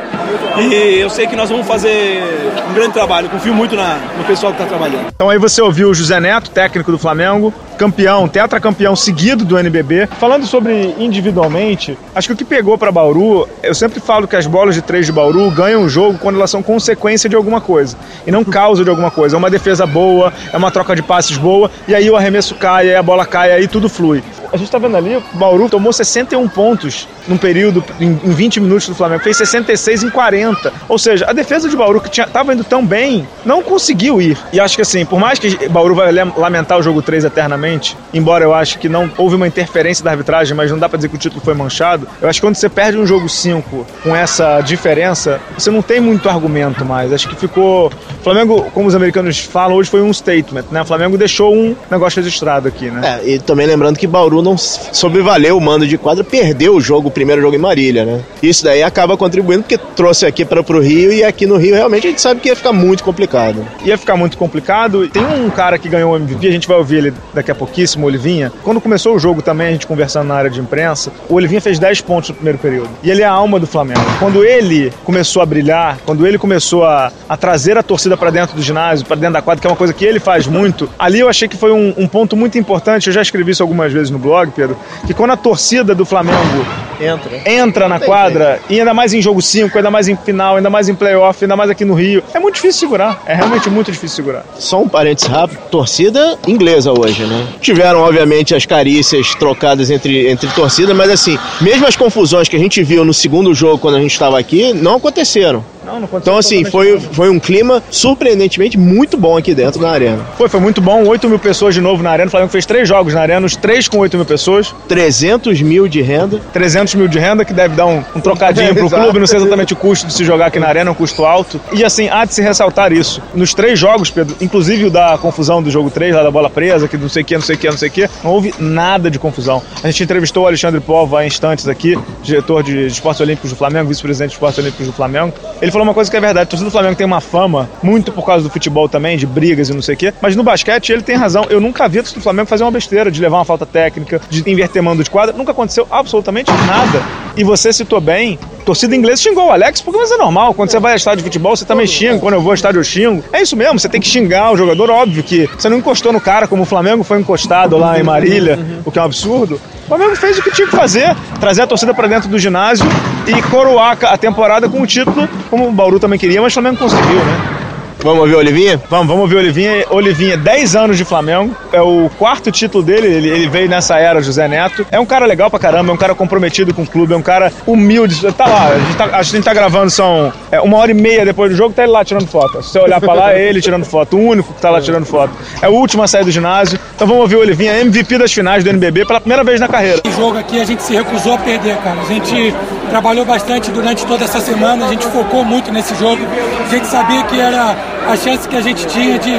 E 0.59 0.99
eu 0.99 1.11
sei 1.11 1.27
que 1.27 1.37
nós 1.37 1.50
vamos 1.50 1.67
fazer 1.67 2.23
um 2.71 2.75
grande 2.75 2.93
trabalho. 2.93 3.29
Confio 3.29 3.55
muito 3.55 3.77
na, 3.77 3.99
no 4.17 4.25
pessoal 4.25 4.53
que 4.53 4.61
está 4.61 4.69
trabalhando. 4.69 5.06
Então 5.15 5.29
aí 5.29 5.38
você 5.38 5.61
ouviu 5.61 5.91
o 5.91 5.94
José 5.94 6.19
Neto, 6.21 6.50
técnico 6.50 6.91
do 6.91 6.99
Flamengo, 6.99 7.53
campeão, 7.81 8.29
tetracampeão 8.29 8.94
seguido 8.94 9.43
do 9.43 9.59
NBB. 9.59 10.06
Falando 10.19 10.47
sobre 10.47 10.94
individualmente, 10.99 11.97
acho 12.15 12.29
que 12.29 12.35
o 12.35 12.37
que 12.37 12.44
pegou 12.44 12.77
para 12.77 12.93
Bauru, 12.93 13.49
eu 13.62 13.75
sempre 13.75 14.00
falo 14.00 14.29
que 14.29 14.37
as 14.37 14.47
bolas 14.47 14.75
de 14.75 14.82
três 14.82 15.06
de 15.06 15.12
Bauru 15.12 15.50
ganham 15.50 15.82
o 15.82 15.88
jogo 15.88 16.19
quando 16.19 16.37
elas 16.37 16.50
são 16.50 16.62
consequência 16.62 17.27
de 17.27 17.35
alguma 17.35 17.59
coisa 17.59 17.97
e 18.27 18.31
não 18.31 18.44
causa 18.44 18.85
de 18.85 18.91
alguma 18.91 19.11
coisa. 19.11 19.35
É 19.35 19.38
uma 19.38 19.49
defesa 19.49 19.87
boa, 19.87 20.31
é 20.53 20.56
uma 20.59 20.71
troca 20.71 20.94
de 20.94 21.00
passes 21.00 21.38
boa 21.38 21.71
e 21.88 21.94
aí 21.94 22.11
o 22.11 22.17
arremesso 22.17 22.55
cai, 22.55 22.91
aí 22.91 22.97
a 22.97 23.03
bola 23.03 23.25
cai, 23.25 23.50
aí 23.50 23.67
tudo 23.67 23.88
flui. 23.88 24.23
A 24.52 24.56
gente 24.56 24.67
está 24.67 24.79
vendo 24.79 24.97
ali, 24.97 25.17
o 25.17 25.23
Bauru 25.35 25.69
tomou 25.69 25.93
61 25.93 26.49
pontos 26.49 27.08
num 27.29 27.37
período, 27.37 27.85
em, 28.00 28.14
20 28.14 28.61
minutos 28.61 28.88
do 28.88 28.94
Flamengo, 28.94 29.23
fez 29.23 29.37
66 29.37 30.02
em 30.05 30.11
40. 30.11 30.73
Ou 30.88 30.99
seja, 30.99 31.26
a 31.29 31.32
defesa 31.32 31.69
de 31.69 31.76
Bauru, 31.76 32.00
que 32.00 32.20
estava 32.20 32.52
indo 32.52 32.64
tão 32.64 32.85
bem, 32.85 33.26
não 33.44 33.62
conseguiu 33.62 34.20
ir. 34.20 34.37
E 34.52 34.58
acho 34.61 34.76
que 34.76 34.82
assim, 34.82 35.05
por 35.05 35.19
mais 35.19 35.38
que 35.38 35.69
Bauru 35.69 35.94
vai 35.94 36.12
lamentar 36.12 36.79
o 36.79 36.82
jogo 36.82 37.00
3 37.02 37.25
eternamente, 37.25 37.97
embora 38.12 38.44
eu 38.44 38.52
acho 38.55 38.79
que 38.79 38.88
não 38.88 39.11
houve 39.17 39.37
uma 39.37 39.47
interferência 39.47 40.05
da 40.05 40.11
arbitragem, 40.11 40.56
mas 40.56 40.70
não 40.70 40.79
dá 40.79 40.88
para 40.88 40.97
dizer 40.97 41.08
que 41.08 41.17
o 41.17 41.19
título 41.19 41.41
foi 41.43 41.55
manchado, 41.55 42.08
eu 42.20 42.29
acho 42.29 42.41
que 42.41 42.47
quando 42.47 42.56
você 42.56 42.69
perde 42.69 42.99
um 42.99 43.06
jogo 43.06 43.29
5 43.29 43.87
com 44.02 44.17
essa 44.17 44.61
diferença, 44.61 45.41
você 45.56 45.70
não 45.70 45.82
tem 45.82 46.00
muito 46.00 46.29
argumento 46.29 46.85
mais. 46.85 47.12
Acho 47.12 47.29
que 47.29 47.37
ficou. 47.37 47.87
O 47.87 48.23
Flamengo, 48.23 48.70
como 48.75 48.88
os 48.88 48.94
americanos 48.94 49.38
falam, 49.38 49.76
hoje 49.76 49.91
foi 49.91 50.02
um 50.02 50.12
statement, 50.12 50.64
né? 50.70 50.82
O 50.82 50.85
Flamengo 50.85 51.17
deixou 51.17 51.55
um 51.55 51.76
negócio 51.91 52.23
registrado 52.23 52.69
aqui, 52.69 52.91
né? 52.91 53.20
É, 53.23 53.29
e 53.31 53.38
também 53.38 53.67
lembrando 53.67 53.99
que 53.99 54.06
Bauru 54.06 54.39
não 54.42 54.56
sobrevaleu 54.56 55.56
o 55.56 55.60
mando 55.60 55.87
de 55.87 55.98
quadra, 55.98 56.25
perdeu 56.25 56.75
o 56.75 56.81
jogo, 56.81 57.08
o 57.08 57.10
primeiro 57.10 57.40
jogo 57.40 57.54
em 57.54 57.58
Marília, 57.58 58.04
né? 58.04 58.20
Isso 58.42 58.64
daí 58.64 58.82
acaba 58.82 59.16
contribuindo 59.16 59.62
porque 59.62 59.78
trouxe 59.78 60.26
aqui 60.26 60.44
para 60.44 60.60
o 60.60 60.81
Rio 60.81 61.12
e 61.12 61.25
aqui 61.25 61.46
no 61.46 61.56
Rio 61.56 61.75
realmente 61.75 62.06
a 62.06 62.10
gente 62.10 62.20
sabe 62.20 62.40
que 62.40 62.48
ia 62.48 62.56
ficar 62.56 62.72
muito 62.72 63.02
complicado. 63.04 63.66
Ia 63.84 63.98
ficar 63.98 64.16
muito 64.16 64.37
complicado. 64.37 65.08
Tem 65.08 65.25
um 65.25 65.50
cara 65.50 65.78
que 65.78 65.88
ganhou 65.88 66.12
o 66.12 66.16
MVP, 66.16 66.46
a 66.46 66.52
gente 66.52 66.69
vai 66.69 66.76
ouvir 66.76 66.96
ele 66.96 67.14
daqui 67.34 67.50
a 67.50 67.54
pouquíssimo, 67.54 68.04
o 68.04 68.08
Olivinha. 68.08 68.52
Quando 68.62 68.81
começou 68.81 69.14
o 69.14 69.19
jogo 69.19 69.42
também, 69.42 69.69
a 69.69 69.72
gente 69.72 69.87
conversando 69.87 70.28
na 70.28 70.34
área 70.34 70.50
de 70.50 70.60
imprensa, 70.60 71.12
o 71.28 71.34
Olivinha 71.34 71.60
fez 71.60 71.78
10 71.78 72.00
pontos 72.02 72.31
no 72.31 72.37
primeiro 72.37 72.58
período. 72.58 72.90
E 73.02 73.10
ele 73.10 73.22
é 73.22 73.26
a 73.26 73.31
alma 73.31 73.58
do 73.58 73.66
Flamengo. 73.66 74.00
Quando 74.19 74.44
ele 74.44 74.92
começou 75.04 75.42
a 75.42 75.46
brilhar, 75.46 75.98
quando 76.04 76.26
ele 76.26 76.38
começou 76.38 76.84
a, 76.84 77.12
a 77.28 77.37
trazer 77.37 77.76
a 77.76 77.82
torcida 77.82 78.16
para 78.16 78.31
dentro 78.31 78.56
do 78.56 78.62
ginásio, 78.62 79.06
para 79.06 79.16
dentro 79.16 79.34
da 79.34 79.42
quadra, 79.42 79.60
que 79.60 79.66
é 79.66 79.70
uma 79.70 79.76
coisa 79.76 79.92
que 79.92 80.04
ele 80.04 80.20
faz 80.20 80.46
muito, 80.46 80.88
ali 80.98 81.20
eu 81.20 81.28
achei 81.28 81.48
que 81.48 81.56
foi 81.56 81.72
um, 81.72 81.94
um 81.96 82.06
ponto 82.06 82.37
muito 82.37 82.58
importante. 82.58 83.08
Eu 83.08 83.12
já 83.12 83.22
escrevi 83.22 83.52
isso 83.52 83.62
algumas 83.62 83.92
vezes 83.92 84.10
no 84.10 84.19
blog, 84.19 84.30
Pedro, 84.55 84.77
que 85.06 85.15
quando 85.15 85.32
a 85.32 85.37
torcida 85.37 85.94
do 85.94 86.05
Flamengo 86.05 86.65
entra, 87.00 87.43
entra 87.47 87.88
na 87.88 87.99
quadra, 87.99 88.61
e 88.69 88.79
ainda 88.79 88.93
mais 88.93 89.12
em 89.12 89.23
jogo 89.23 89.41
5, 89.41 89.77
ainda 89.77 89.91
mais 89.91 90.09
em 90.09 90.17
final, 90.17 90.56
ainda 90.56 90.71
mais 90.71 90.88
em 90.88 90.94
playoff, 90.94 91.43
ainda 91.43 91.56
mais 91.56 91.71
aqui 91.71 91.85
no 91.85 91.94
Rio, 91.94 92.23
é 92.35 92.38
muito 92.38 92.56
difícil 92.56 92.81
segurar. 92.81 93.23
É 93.27 93.35
realmente 93.35 93.71
muito 93.71 93.91
difícil 93.91 94.17
segurar. 94.17 94.44
Só 94.59 94.81
um 94.81 94.88
parênteses 94.88 95.29
rápido: 95.29 95.59
torcida 95.71 96.38
inglesa 96.47 96.93
hoje, 96.93 97.25
né? 97.25 97.47
Tiveram, 97.61 98.00
obviamente, 98.00 98.55
as 98.55 98.67
carícias 98.67 99.35
trocadas 99.35 99.91
entre, 99.91 100.29
entre 100.31 100.49
torcidas, 100.50 100.97
mas 100.97 101.11
assim, 101.11 101.38
mesmo 101.61 101.87
as 101.87 101.97
confusões 101.97 102.49
que 102.49 102.56
a 102.56 102.59
gente 102.59 102.83
viu 102.83 103.05
no 103.05 103.15
segundo 103.15 103.55
jogo 103.55 103.79
quando 103.79 103.97
a 103.97 104.00
gente 104.00 104.12
estava 104.12 104.38
aqui, 104.38 104.73
não 104.73 104.97
aconteceram. 104.97 105.65
Não, 105.85 106.00
não 106.00 106.09
então, 106.12 106.37
assim, 106.37 106.65
foi, 106.65 107.00
foi 107.00 107.31
um 107.31 107.38
clima 107.38 107.82
surpreendentemente 107.91 108.79
muito 108.79 109.17
bom 109.17 109.37
aqui 109.37 109.55
dentro 109.55 109.81
da 109.81 109.91
arena. 109.91 110.25
Foi, 110.37 110.49
foi 110.49 110.61
muito 110.61 110.81
bom. 110.81 111.05
8 111.06 111.29
mil 111.29 111.38
pessoas 111.38 111.75
de 111.75 111.81
novo 111.81 112.03
na 112.03 112.11
arena. 112.11 112.29
O 112.29 112.31
Flamengo 112.31 112.53
fez 112.53 112.67
três 112.67 112.88
jogos 112.88 113.15
na 113.15 113.21
arena, 113.21 113.47
os 113.47 113.56
três 113.56 113.88
com 113.88 113.99
8 113.99 114.17
mil 114.17 114.27
pessoas. 114.27 114.75
300 114.88 115.61
mil 115.62 115.88
de 115.88 116.03
renda. 116.03 116.41
300 116.53 116.94
mil 116.94 117.09
de 117.09 117.19
renda, 117.19 117.44
que 117.44 117.53
deve 117.53 117.75
dar 117.75 117.87
um, 117.87 118.03
um 118.15 118.21
trocadinho 118.21 118.75
pro 118.77 118.91
clube. 118.91 119.19
Não 119.19 119.27
sei 119.27 119.38
exatamente 119.38 119.73
o 119.73 119.77
custo 119.77 120.06
de 120.06 120.12
se 120.12 120.25
jogar 120.25 120.47
aqui 120.47 120.59
na 120.59 120.69
arena, 120.69 120.91
é 120.91 120.93
um 120.93 120.94
custo 120.94 121.25
alto. 121.25 121.61
E 121.73 121.85
assim, 121.85 122.09
há 122.09 122.25
de 122.25 122.35
se 122.35 122.43
ressaltar 122.43 122.93
isso. 122.93 123.23
Nos 123.35 123.55
três 123.55 123.79
jogos, 123.79 124.11
Pedro, 124.11 124.37
inclusive 124.41 124.87
o 124.87 124.91
da 124.91 125.17
confusão 125.19 125.62
do 125.62 125.71
jogo 125.71 125.91
3, 125.91 126.15
lá 126.15 126.23
da 126.23 126.31
bola 126.31 126.50
presa, 126.50 126.88
que 126.88 126.97
não 126.97 127.09
sei 127.09 127.23
o 127.23 127.25
que, 127.25 127.35
não 127.35 127.43
sei 127.43 127.56
o 127.56 127.59
que, 127.59 127.71
não 127.71 127.79
sei 127.79 127.88
o 127.88 127.93
que, 127.93 128.11
não 128.23 128.31
houve 128.33 128.55
nada 128.59 129.11
de 129.11 129.19
confusão. 129.19 129.62
A 129.83 129.91
gente 129.91 130.03
entrevistou 130.03 130.44
o 130.44 130.47
Alexandre 130.47 130.81
Pova 130.81 131.21
há 131.21 131.26
instantes 131.26 131.69
aqui, 131.69 131.99
diretor 132.23 132.62
de 132.62 132.87
esportes 132.87 133.21
olímpicos 133.21 133.50
do 133.50 133.56
Flamengo, 133.56 133.88
vice-presidente 133.88 134.31
de 134.31 134.35
esportes 134.35 134.59
olímpicos 134.59 134.87
do 134.87 134.93
Flamengo. 134.93 135.33
Ele 135.61 135.69
falou 135.70 135.87
uma 135.87 135.94
coisa 135.94 136.11
que 136.11 136.17
é 136.17 136.20
verdade 136.20 136.50
torcida 136.50 136.69
do 136.69 136.72
Flamengo 136.72 136.96
tem 136.96 137.06
uma 137.06 137.20
fama, 137.20 137.70
muito 137.82 138.12
por 138.12 138.26
causa 138.26 138.43
do 138.43 138.50
futebol 138.50 138.88
também, 138.88 139.17
de 139.17 139.26
brigas 139.26 139.69
e 139.69 139.75
não 139.75 139.82
sei 139.82 139.94
o 139.94 139.99
quê, 139.99 140.12
mas 140.20 140.34
no 140.37 140.43
basquete 140.43 140.90
ele 140.90 141.02
tem 141.02 141.17
razão. 141.17 141.46
Eu 141.49 141.61
nunca 141.61 141.88
vi 141.88 141.99
a 141.99 142.02
torcida 142.02 142.20
do 142.20 142.22
Flamengo 142.22 142.49
fazer 142.49 142.64
uma 142.64 142.70
besteira, 142.70 143.11
de 143.11 143.20
levar 143.20 143.38
uma 143.38 143.44
falta 143.44 143.64
técnica, 143.64 144.20
de 144.28 144.49
inverter 144.50 144.82
mando 144.82 145.02
de 145.02 145.11
quadra. 145.11 145.37
Nunca 145.37 145.52
aconteceu 145.52 145.87
absolutamente 145.90 146.50
nada. 146.66 147.02
E 147.37 147.45
você 147.45 147.73
citou 147.73 148.00
bem, 148.00 148.38
torcida 148.64 148.95
inglesa 148.95 149.23
xingou 149.23 149.47
o 149.47 149.50
Alex, 149.50 149.80
porque 149.80 149.99
mas 150.00 150.11
é 150.11 150.16
normal. 150.16 150.54
Quando 150.54 150.71
você 150.71 150.80
vai 150.80 150.95
a 150.95 150.97
estádio 150.97 151.18
de 151.18 151.25
futebol, 151.25 151.54
você 151.54 151.64
também 151.64 151.87
xinga. 151.87 152.18
Quando 152.18 152.35
eu 152.35 152.40
vou 152.40 152.50
ao 152.50 152.54
estádio, 152.54 152.80
eu 152.80 152.85
xingo. 152.85 153.23
É 153.33 153.42
isso 153.42 153.56
mesmo, 153.56 153.78
você 153.78 153.88
tem 153.88 154.00
que 154.00 154.09
xingar 154.09 154.52
o 154.52 154.56
jogador. 154.56 154.90
Óbvio 154.90 155.23
que 155.23 155.49
você 155.56 155.68
não 155.68 155.76
encostou 155.76 156.12
no 156.12 156.21
cara 156.21 156.49
como 156.49 156.62
o 156.62 156.66
Flamengo 156.66 157.04
foi 157.04 157.21
encostado 157.21 157.76
lá 157.76 157.99
em 157.99 158.02
Marília, 158.02 158.59
o 158.85 158.90
que 158.90 158.99
é 158.99 159.02
um 159.02 159.04
absurdo. 159.04 159.61
Flamengo 159.90 160.14
fez 160.14 160.38
o 160.38 160.42
que 160.44 160.52
tinha 160.52 160.68
que 160.68 160.76
fazer, 160.76 161.16
trazer 161.40 161.62
a 161.62 161.66
torcida 161.66 161.92
para 161.92 162.06
dentro 162.06 162.28
do 162.28 162.38
ginásio 162.38 162.87
e 163.26 163.42
coroar 163.50 163.99
a 164.04 164.16
temporada 164.16 164.68
com 164.68 164.80
o 164.80 164.87
título, 164.87 165.28
como 165.50 165.66
o 165.68 165.73
Bauru 165.73 165.99
também 165.99 166.16
queria, 166.16 166.40
mas 166.40 166.52
o 166.52 166.54
Flamengo 166.54 166.76
conseguiu, 166.76 167.16
né? 167.16 167.60
Vamos 168.02 168.21
ouvir 168.21 168.35
o 168.35 168.38
Olivinha? 168.38 168.80
Vamos, 168.88 169.07
vamos 169.07 169.23
ouvir 169.23 169.35
o 169.35 169.38
Olivinha. 169.38 169.85
Olivinha, 169.90 170.37
10 170.37 170.75
anos 170.75 170.97
de 170.97 171.04
Flamengo. 171.04 171.54
É 171.71 171.83
o 171.83 172.11
quarto 172.19 172.50
título 172.50 172.83
dele. 172.83 173.07
Ele, 173.07 173.28
ele, 173.28 173.49
veio 173.49 173.69
nessa 173.69 173.99
era, 173.99 174.23
José 174.23 174.49
Neto. 174.49 174.87
É 174.90 174.99
um 174.99 175.04
cara 175.04 175.26
legal 175.26 175.50
pra 175.50 175.59
caramba, 175.59 175.90
é 175.90 175.95
um 175.95 175.99
cara 175.99 176.14
comprometido 176.14 176.73
com 176.73 176.83
o 176.83 176.87
clube, 176.87 177.12
é 177.12 177.16
um 177.16 177.23
cara 177.23 177.52
humilde. 177.66 178.21
Tá 178.33 178.47
lá, 178.47 178.69
a 178.69 178.78
gente 178.78 178.97
tá, 178.97 179.04
a 179.12 179.23
gente 179.23 179.45
tá 179.45 179.52
gravando, 179.52 179.90
são 179.90 180.33
é, 180.50 180.61
uma 180.61 180.78
hora 180.78 180.90
e 180.90 180.95
meia 180.95 181.26
depois 181.26 181.50
do 181.50 181.57
jogo, 181.57 181.75
tá 181.75 181.83
ele 181.83 181.92
lá 181.92 182.02
tirando 182.02 182.26
foto. 182.26 182.62
Se 182.62 182.71
você 182.71 182.78
olhar 182.78 183.00
pra 183.00 183.12
lá, 183.12 183.35
é 183.35 183.49
ele 183.49 183.61
tirando 183.61 183.85
foto. 183.85 184.16
O 184.16 184.21
único 184.21 184.54
que 184.54 184.61
tá 184.61 184.71
lá 184.71 184.80
tirando 184.80 185.04
foto. 185.04 185.33
É 185.61 185.69
o 185.69 185.73
último 185.73 186.02
a 186.02 186.09
sair 186.09 186.25
do 186.25 186.30
ginásio. 186.30 186.78
Então 186.95 187.07
vamos 187.07 187.23
ouvir 187.23 187.37
o 187.37 187.40
Olivinha, 187.40 187.80
MVP 187.80 188.16
das 188.16 188.33
finais 188.33 188.64
do 188.64 188.71
NBB 188.71 189.04
pela 189.04 189.21
primeira 189.21 189.45
vez 189.45 189.61
na 189.61 189.69
carreira. 189.69 190.00
Esse 190.04 190.16
jogo 190.16 190.38
aqui 190.38 190.59
a 190.59 190.64
gente 190.64 190.83
se 190.83 190.95
recusou 190.95 191.35
a 191.35 191.38
perder, 191.38 191.76
cara. 191.78 192.00
A 192.00 192.04
gente 192.04 192.54
trabalhou 192.88 193.26
bastante 193.26 193.71
durante 193.71 194.07
toda 194.07 194.25
essa 194.25 194.40
semana, 194.40 194.87
a 194.87 194.88
gente 194.88 195.07
focou 195.07 195.45
muito 195.45 195.71
nesse 195.71 195.95
jogo. 195.97 196.23
A 196.64 196.69
gente 196.69 196.87
sabia 196.87 197.23
que 197.25 197.38
era 197.38 197.89
a 198.09 198.16
chance 198.16 198.49
que 198.49 198.57
a 198.57 198.61
gente 198.61 198.87
tinha 198.87 199.19
de 199.19 199.33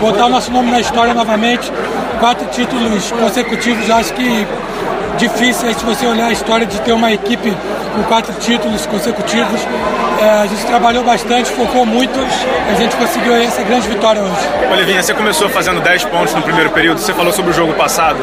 botar 0.00 0.26
o 0.26 0.28
nosso 0.28 0.50
nome 0.50 0.70
na 0.70 0.80
história 0.80 1.14
novamente. 1.14 1.70
Quatro 2.20 2.46
títulos 2.48 3.10
consecutivos, 3.12 3.90
acho 3.90 4.12
que 4.14 4.46
difícil 5.16 5.72
se 5.74 5.84
você 5.84 6.06
olhar 6.06 6.26
a 6.26 6.32
história 6.32 6.66
de 6.66 6.80
ter 6.80 6.92
uma 6.92 7.12
equipe 7.12 7.54
com 7.94 8.02
quatro 8.04 8.32
títulos 8.34 8.86
consecutivos. 8.86 9.60
É, 10.20 10.30
a 10.30 10.46
gente 10.46 10.64
trabalhou 10.64 11.04
bastante, 11.04 11.50
focou 11.50 11.84
muito, 11.84 12.18
a 12.70 12.74
gente 12.74 12.96
conseguiu 12.96 13.34
essa 13.34 13.62
grande 13.62 13.88
vitória 13.88 14.22
hoje. 14.22 14.48
Olivinha, 14.72 15.02
você 15.02 15.12
começou 15.12 15.48
fazendo 15.48 15.80
10 15.80 16.04
pontos 16.06 16.34
no 16.34 16.42
primeiro 16.42 16.70
período, 16.70 16.98
você 17.00 17.12
falou 17.12 17.32
sobre 17.32 17.50
o 17.50 17.54
jogo 17.54 17.74
passado. 17.74 18.18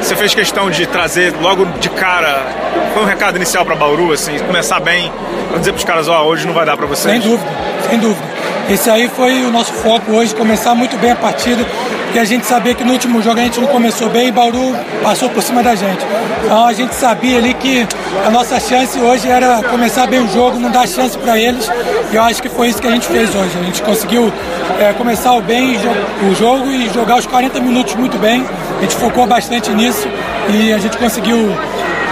Você 0.00 0.14
fez 0.14 0.34
questão 0.34 0.70
de 0.70 0.86
trazer 0.86 1.34
logo 1.40 1.64
de 1.80 1.88
cara, 1.90 2.46
foi 2.92 3.02
um 3.02 3.06
recado 3.06 3.36
inicial 3.36 3.64
para 3.64 3.74
Bauru, 3.74 4.12
assim, 4.12 4.38
começar 4.40 4.80
bem, 4.80 5.10
para 5.48 5.58
dizer 5.58 5.72
para 5.72 5.78
os 5.78 5.84
caras, 5.84 6.08
ó, 6.08 6.22
oh, 6.22 6.28
hoje 6.28 6.46
não 6.46 6.54
vai 6.54 6.66
dar 6.66 6.76
para 6.76 6.86
vocês. 6.86 7.12
Sem 7.12 7.20
dúvida, 7.20 7.50
sem 7.88 7.98
dúvida. 7.98 8.27
Esse 8.68 8.90
aí 8.90 9.08
foi 9.08 9.44
o 9.44 9.50
nosso 9.50 9.72
foco 9.72 10.12
hoje, 10.12 10.34
começar 10.34 10.74
muito 10.74 10.94
bem 10.98 11.12
a 11.12 11.16
partida, 11.16 11.64
porque 12.04 12.18
a 12.18 12.24
gente 12.24 12.44
sabia 12.44 12.74
que 12.74 12.84
no 12.84 12.92
último 12.92 13.22
jogo 13.22 13.40
a 13.40 13.42
gente 13.42 13.58
não 13.58 13.68
começou 13.68 14.10
bem 14.10 14.28
e 14.28 14.30
Bauru 14.30 14.76
passou 15.02 15.30
por 15.30 15.42
cima 15.42 15.62
da 15.62 15.74
gente. 15.74 16.04
Então 16.44 16.66
a 16.66 16.72
gente 16.74 16.94
sabia 16.94 17.38
ali 17.38 17.54
que 17.54 17.86
a 18.26 18.30
nossa 18.30 18.60
chance 18.60 19.00
hoje 19.00 19.26
era 19.26 19.62
começar 19.62 20.06
bem 20.06 20.20
o 20.20 20.28
jogo, 20.28 20.58
não 20.58 20.70
dar 20.70 20.86
chance 20.86 21.16
para 21.16 21.38
eles, 21.38 21.66
e 22.12 22.16
eu 22.16 22.22
acho 22.22 22.42
que 22.42 22.48
foi 22.50 22.68
isso 22.68 22.82
que 22.82 22.88
a 22.88 22.90
gente 22.90 23.06
fez 23.06 23.34
hoje. 23.34 23.56
A 23.58 23.64
gente 23.64 23.80
conseguiu 23.80 24.30
é, 24.78 24.92
começar 24.92 25.40
bem 25.40 25.78
o 26.30 26.34
jogo 26.34 26.70
e 26.70 26.90
jogar 26.92 27.16
os 27.16 27.26
40 27.26 27.60
minutos 27.60 27.94
muito 27.94 28.18
bem. 28.18 28.44
A 28.76 28.82
gente 28.82 28.96
focou 28.96 29.26
bastante 29.26 29.70
nisso 29.70 30.06
e 30.50 30.74
a 30.74 30.78
gente 30.78 30.98
conseguiu 30.98 31.56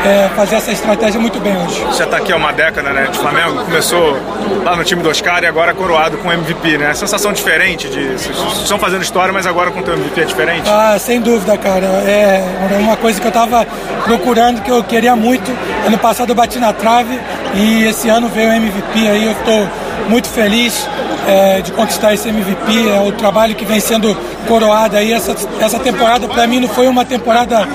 é, 0.06 0.28
fazer 0.36 0.56
essa 0.56 0.70
estratégia 0.70 1.20
muito 1.20 1.40
bem 1.40 1.56
hoje. 1.56 1.80
Você 1.84 2.04
está 2.04 2.18
aqui 2.18 2.32
há 2.32 2.36
uma 2.36 2.52
década, 2.52 2.90
né, 2.92 3.08
de 3.10 3.18
Flamengo, 3.18 3.64
começou 3.64 4.16
lá 4.64 4.76
no 4.76 4.84
time 4.84 5.02
do 5.02 5.10
Oscar 5.10 5.42
e 5.42 5.46
agora 5.46 5.74
coroado 5.74 6.16
com 6.18 6.32
MVP, 6.32 6.78
né? 6.78 6.94
Sensação 6.94 7.32
diferente 7.32 7.88
de 7.88 8.06
vocês 8.12 8.62
estão 8.62 8.78
fazendo 8.78 9.02
história, 9.02 9.32
mas 9.32 9.46
agora 9.46 9.70
com 9.70 9.80
o 9.80 9.92
MVP 9.92 10.20
é 10.20 10.24
diferente? 10.24 10.70
Ah, 10.70 10.96
sem 10.98 11.20
dúvida, 11.20 11.56
cara. 11.58 11.86
É 11.86 12.78
uma 12.78 12.96
coisa 12.96 13.20
que 13.20 13.26
eu 13.26 13.30
estava 13.30 13.66
procurando, 14.04 14.62
que 14.62 14.70
eu 14.70 14.82
queria 14.84 15.16
muito. 15.16 15.50
Ano 15.84 15.98
passado 15.98 16.30
eu 16.30 16.34
bati 16.34 16.58
na 16.58 16.72
trave 16.72 17.18
e 17.54 17.84
esse 17.84 18.08
ano 18.08 18.28
veio 18.28 18.50
o 18.50 18.52
MVP 18.52 19.08
aí, 19.08 19.26
eu 19.26 19.32
estou 19.32 19.68
muito 20.08 20.28
feliz 20.28 20.86
é, 21.26 21.60
de 21.60 21.72
conquistar 21.72 22.14
esse 22.14 22.28
MVP. 22.28 22.88
É 22.88 23.00
o 23.00 23.12
trabalho 23.12 23.54
que 23.54 23.64
vem 23.64 23.80
sendo 23.80 24.16
coroado 24.46 24.96
aí. 24.96 25.12
Essa, 25.12 25.34
essa 25.60 25.78
temporada, 25.78 26.28
para 26.28 26.46
mim, 26.46 26.60
não 26.60 26.68
foi 26.68 26.86
uma 26.86 27.04
temporada 27.04 27.66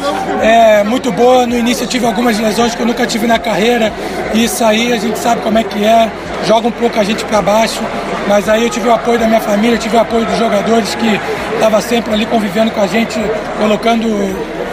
é, 0.41 0.83
muito 0.83 1.11
boa. 1.11 1.45
No 1.45 1.57
início 1.57 1.83
eu 1.83 1.87
tive 1.87 2.05
algumas 2.05 2.39
lesões 2.39 2.73
que 2.73 2.81
eu 2.81 2.85
nunca 2.85 3.05
tive 3.05 3.27
na 3.27 3.37
carreira. 3.37 3.91
Isso 4.33 4.63
aí 4.63 4.93
a 4.93 4.97
gente 4.97 5.19
sabe 5.19 5.41
como 5.41 5.57
é 5.57 5.63
que 5.63 5.83
é. 5.83 6.09
Joga 6.45 6.67
um 6.67 6.71
pouco 6.71 6.99
a 6.99 7.03
gente 7.03 7.23
para 7.25 7.41
baixo. 7.41 7.81
Mas 8.27 8.47
aí 8.47 8.63
eu 8.63 8.69
tive 8.69 8.87
o 8.87 8.93
apoio 8.93 9.19
da 9.19 9.27
minha 9.27 9.41
família, 9.41 9.77
tive 9.77 9.97
o 9.97 9.99
apoio 9.99 10.25
dos 10.25 10.37
jogadores 10.37 10.95
que 10.95 11.19
estavam 11.53 11.81
sempre 11.81 12.13
ali 12.13 12.25
convivendo 12.25 12.71
com 12.71 12.81
a 12.81 12.87
gente, 12.87 13.19
colocando 13.59 14.07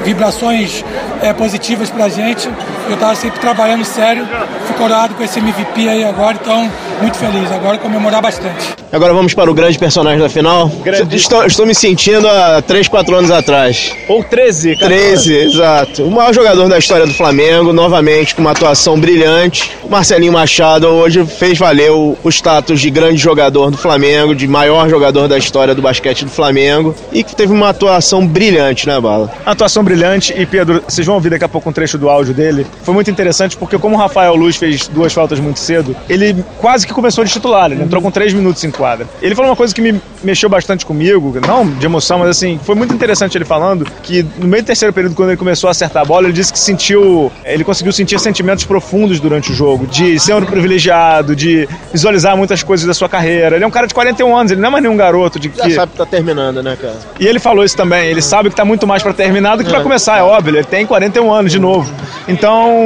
vibrações 0.05 0.85
é, 1.23 1.33
positivas 1.33 1.91
pra 1.91 2.09
gente. 2.09 2.49
Eu 2.89 2.95
estava 2.95 3.15
sempre 3.15 3.39
trabalhando 3.39 3.85
sério, 3.85 4.27
fui 4.67 4.75
coroado 4.77 5.15
com 5.15 5.23
esse 5.23 5.39
MVP 5.39 5.89
aí 5.89 6.05
agora, 6.05 6.39
então 6.41 6.71
muito 7.01 7.19
feliz. 7.19 7.53
Agora 7.53 7.77
comemorar 7.79 8.23
bastante. 8.23 8.75
Agora 8.91 9.13
vamos 9.13 9.35
para 9.35 9.51
o 9.51 9.55
grande 9.55 9.79
personagem 9.79 10.19
da 10.19 10.29
final. 10.29 10.69
Grande. 10.83 11.15
Estou, 11.15 11.45
estou 11.45 11.67
me 11.67 11.75
sentindo 11.75 12.27
há 12.27 12.63
3, 12.63 12.89
4 12.89 13.15
anos 13.15 13.31
atrás. 13.31 13.95
Ou 14.09 14.25
13, 14.25 14.77
cara. 14.77 14.95
13, 14.95 15.37
exato. 15.37 16.05
O 16.05 16.11
maior 16.11 16.33
jogador 16.33 16.69
da 16.69 16.79
história 16.79 17.07
do 17.07 17.13
Flamengo, 17.13 17.73
novamente 17.73 18.35
com 18.35 18.41
uma 18.41 18.53
atuação 18.53 18.99
brilhante. 18.99 19.71
Marcelinho 19.91 20.33
Machado 20.33 20.87
hoje 20.89 21.25
fez 21.27 21.59
valer 21.59 21.91
o, 21.91 22.17
o 22.25 22.29
status 22.31 22.81
de 22.81 22.89
grande 22.89 23.19
jogador 23.19 23.71
do 23.71 23.77
Flamengo, 23.77 24.35
de 24.35 24.49
maior 24.49 24.89
jogador 24.89 25.29
da 25.29 25.37
história 25.37 25.75
do 25.75 25.83
basquete 25.83 26.25
do 26.25 26.31
Flamengo 26.31 26.95
e 27.13 27.23
que 27.23 27.37
teve 27.37 27.53
uma 27.53 27.69
atuação 27.69 28.27
brilhante, 28.27 28.87
né, 28.87 28.99
Bala? 28.99 29.31
Atuação 29.45 29.85
brilhante 29.85 30.33
e 30.37 30.47
Pedro, 30.47 30.83
vocês 30.89 31.07
vão 31.07 31.17
ouvir 31.17 31.31
daqui 31.31 31.45
a 31.45 31.49
pouco 31.49 31.69
um 31.69 31.73
trecho 31.73 31.99
do 31.99 32.09
áudio 32.09 32.33
dele. 32.33 32.67
Foi 32.89 32.95
muito 32.95 33.11
interessante 33.11 33.55
porque 33.55 33.77
como 33.77 33.97
o 33.97 33.99
Rafael 33.99 34.35
Luz 34.35 34.57
fez 34.57 34.89
duas 34.89 35.13
faltas 35.13 35.39
muito 35.39 35.59
cedo, 35.59 35.95
ele 36.09 36.43
quase 36.57 36.87
que 36.87 36.95
começou 36.95 37.23
de 37.23 37.31
titular, 37.31 37.71
ele 37.71 37.83
entrou 37.83 38.01
com 38.01 38.11
três 38.11 38.33
minutos 38.33 38.65
em 38.65 38.71
quadra. 38.71 39.07
Ele 39.21 39.35
falou 39.35 39.51
uma 39.51 39.57
coisa 39.57 39.75
que 39.75 39.83
me 39.83 40.01
mexeu 40.25 40.49
bastante 40.49 40.87
comigo, 40.87 41.39
não 41.47 41.67
de 41.69 41.85
emoção, 41.85 42.19
mas 42.19 42.31
assim, 42.31 42.59
foi 42.65 42.75
muito 42.75 42.95
interessante 42.95 43.37
ele 43.37 43.45
falando 43.45 43.85
que 44.03 44.25
no 44.39 44.49
meio 44.49 44.63
do 44.63 44.67
terceiro 44.67 44.91
período, 44.91 45.15
quando 45.15 45.29
ele 45.29 45.37
começou 45.37 45.69
a 45.69 45.73
acertar 45.73 46.01
a 46.03 46.05
bola, 46.07 46.29
ele 46.29 46.33
disse 46.33 46.51
que 46.51 46.59
sentiu, 46.59 47.31
ele 47.45 47.63
conseguiu 47.63 47.93
sentir 47.93 48.19
sentimentos 48.19 48.65
profundos 48.65 49.21
durante 49.21 49.53
o 49.53 49.55
jogo, 49.55 49.87
de 49.87 50.19
ser 50.19 50.35
um 50.35 50.43
privilegiado, 50.47 51.37
de 51.37 51.69
visualizar 51.93 52.39
muitas 52.39 52.63
coisas 52.63 52.87
da 52.87 52.95
sua 52.95 53.07
carreira. 53.07 53.57
Ele 53.57 53.65
é 53.65 53.67
um 53.67 53.71
cara 53.71 53.87
de 53.87 53.93
41 53.93 54.35
anos, 54.35 54.53
ele 54.53 54.63
não 54.63 54.69
é 54.69 54.73
mais 54.73 54.83
nenhum 54.83 54.97
garoto 54.97 55.39
de 55.39 55.51
que... 55.51 55.59
Já 55.59 55.83
sabe 55.83 55.93
que 55.93 55.99
tá 55.99 56.07
terminando, 56.07 56.63
né, 56.63 56.75
cara? 56.81 56.97
E 57.21 57.27
ele 57.27 57.39
falou 57.39 57.67
isso 57.67 57.77
também, 57.77 58.09
ele 58.09 58.23
sabe 58.23 58.49
que 58.49 58.57
tá 58.57 58.65
muito 58.65 58.87
mais 58.87 59.03
para 59.03 59.13
terminar 59.13 59.57
do 59.57 59.63
que 59.63 59.69
para 59.69 59.83
começar, 59.83 60.17
é 60.17 60.23
óbvio, 60.23 60.57
ele 60.57 60.65
tem 60.65 60.87
41 60.87 61.31
anos 61.31 61.53
de 61.53 61.59
novo. 61.59 61.93
Então, 62.27 62.78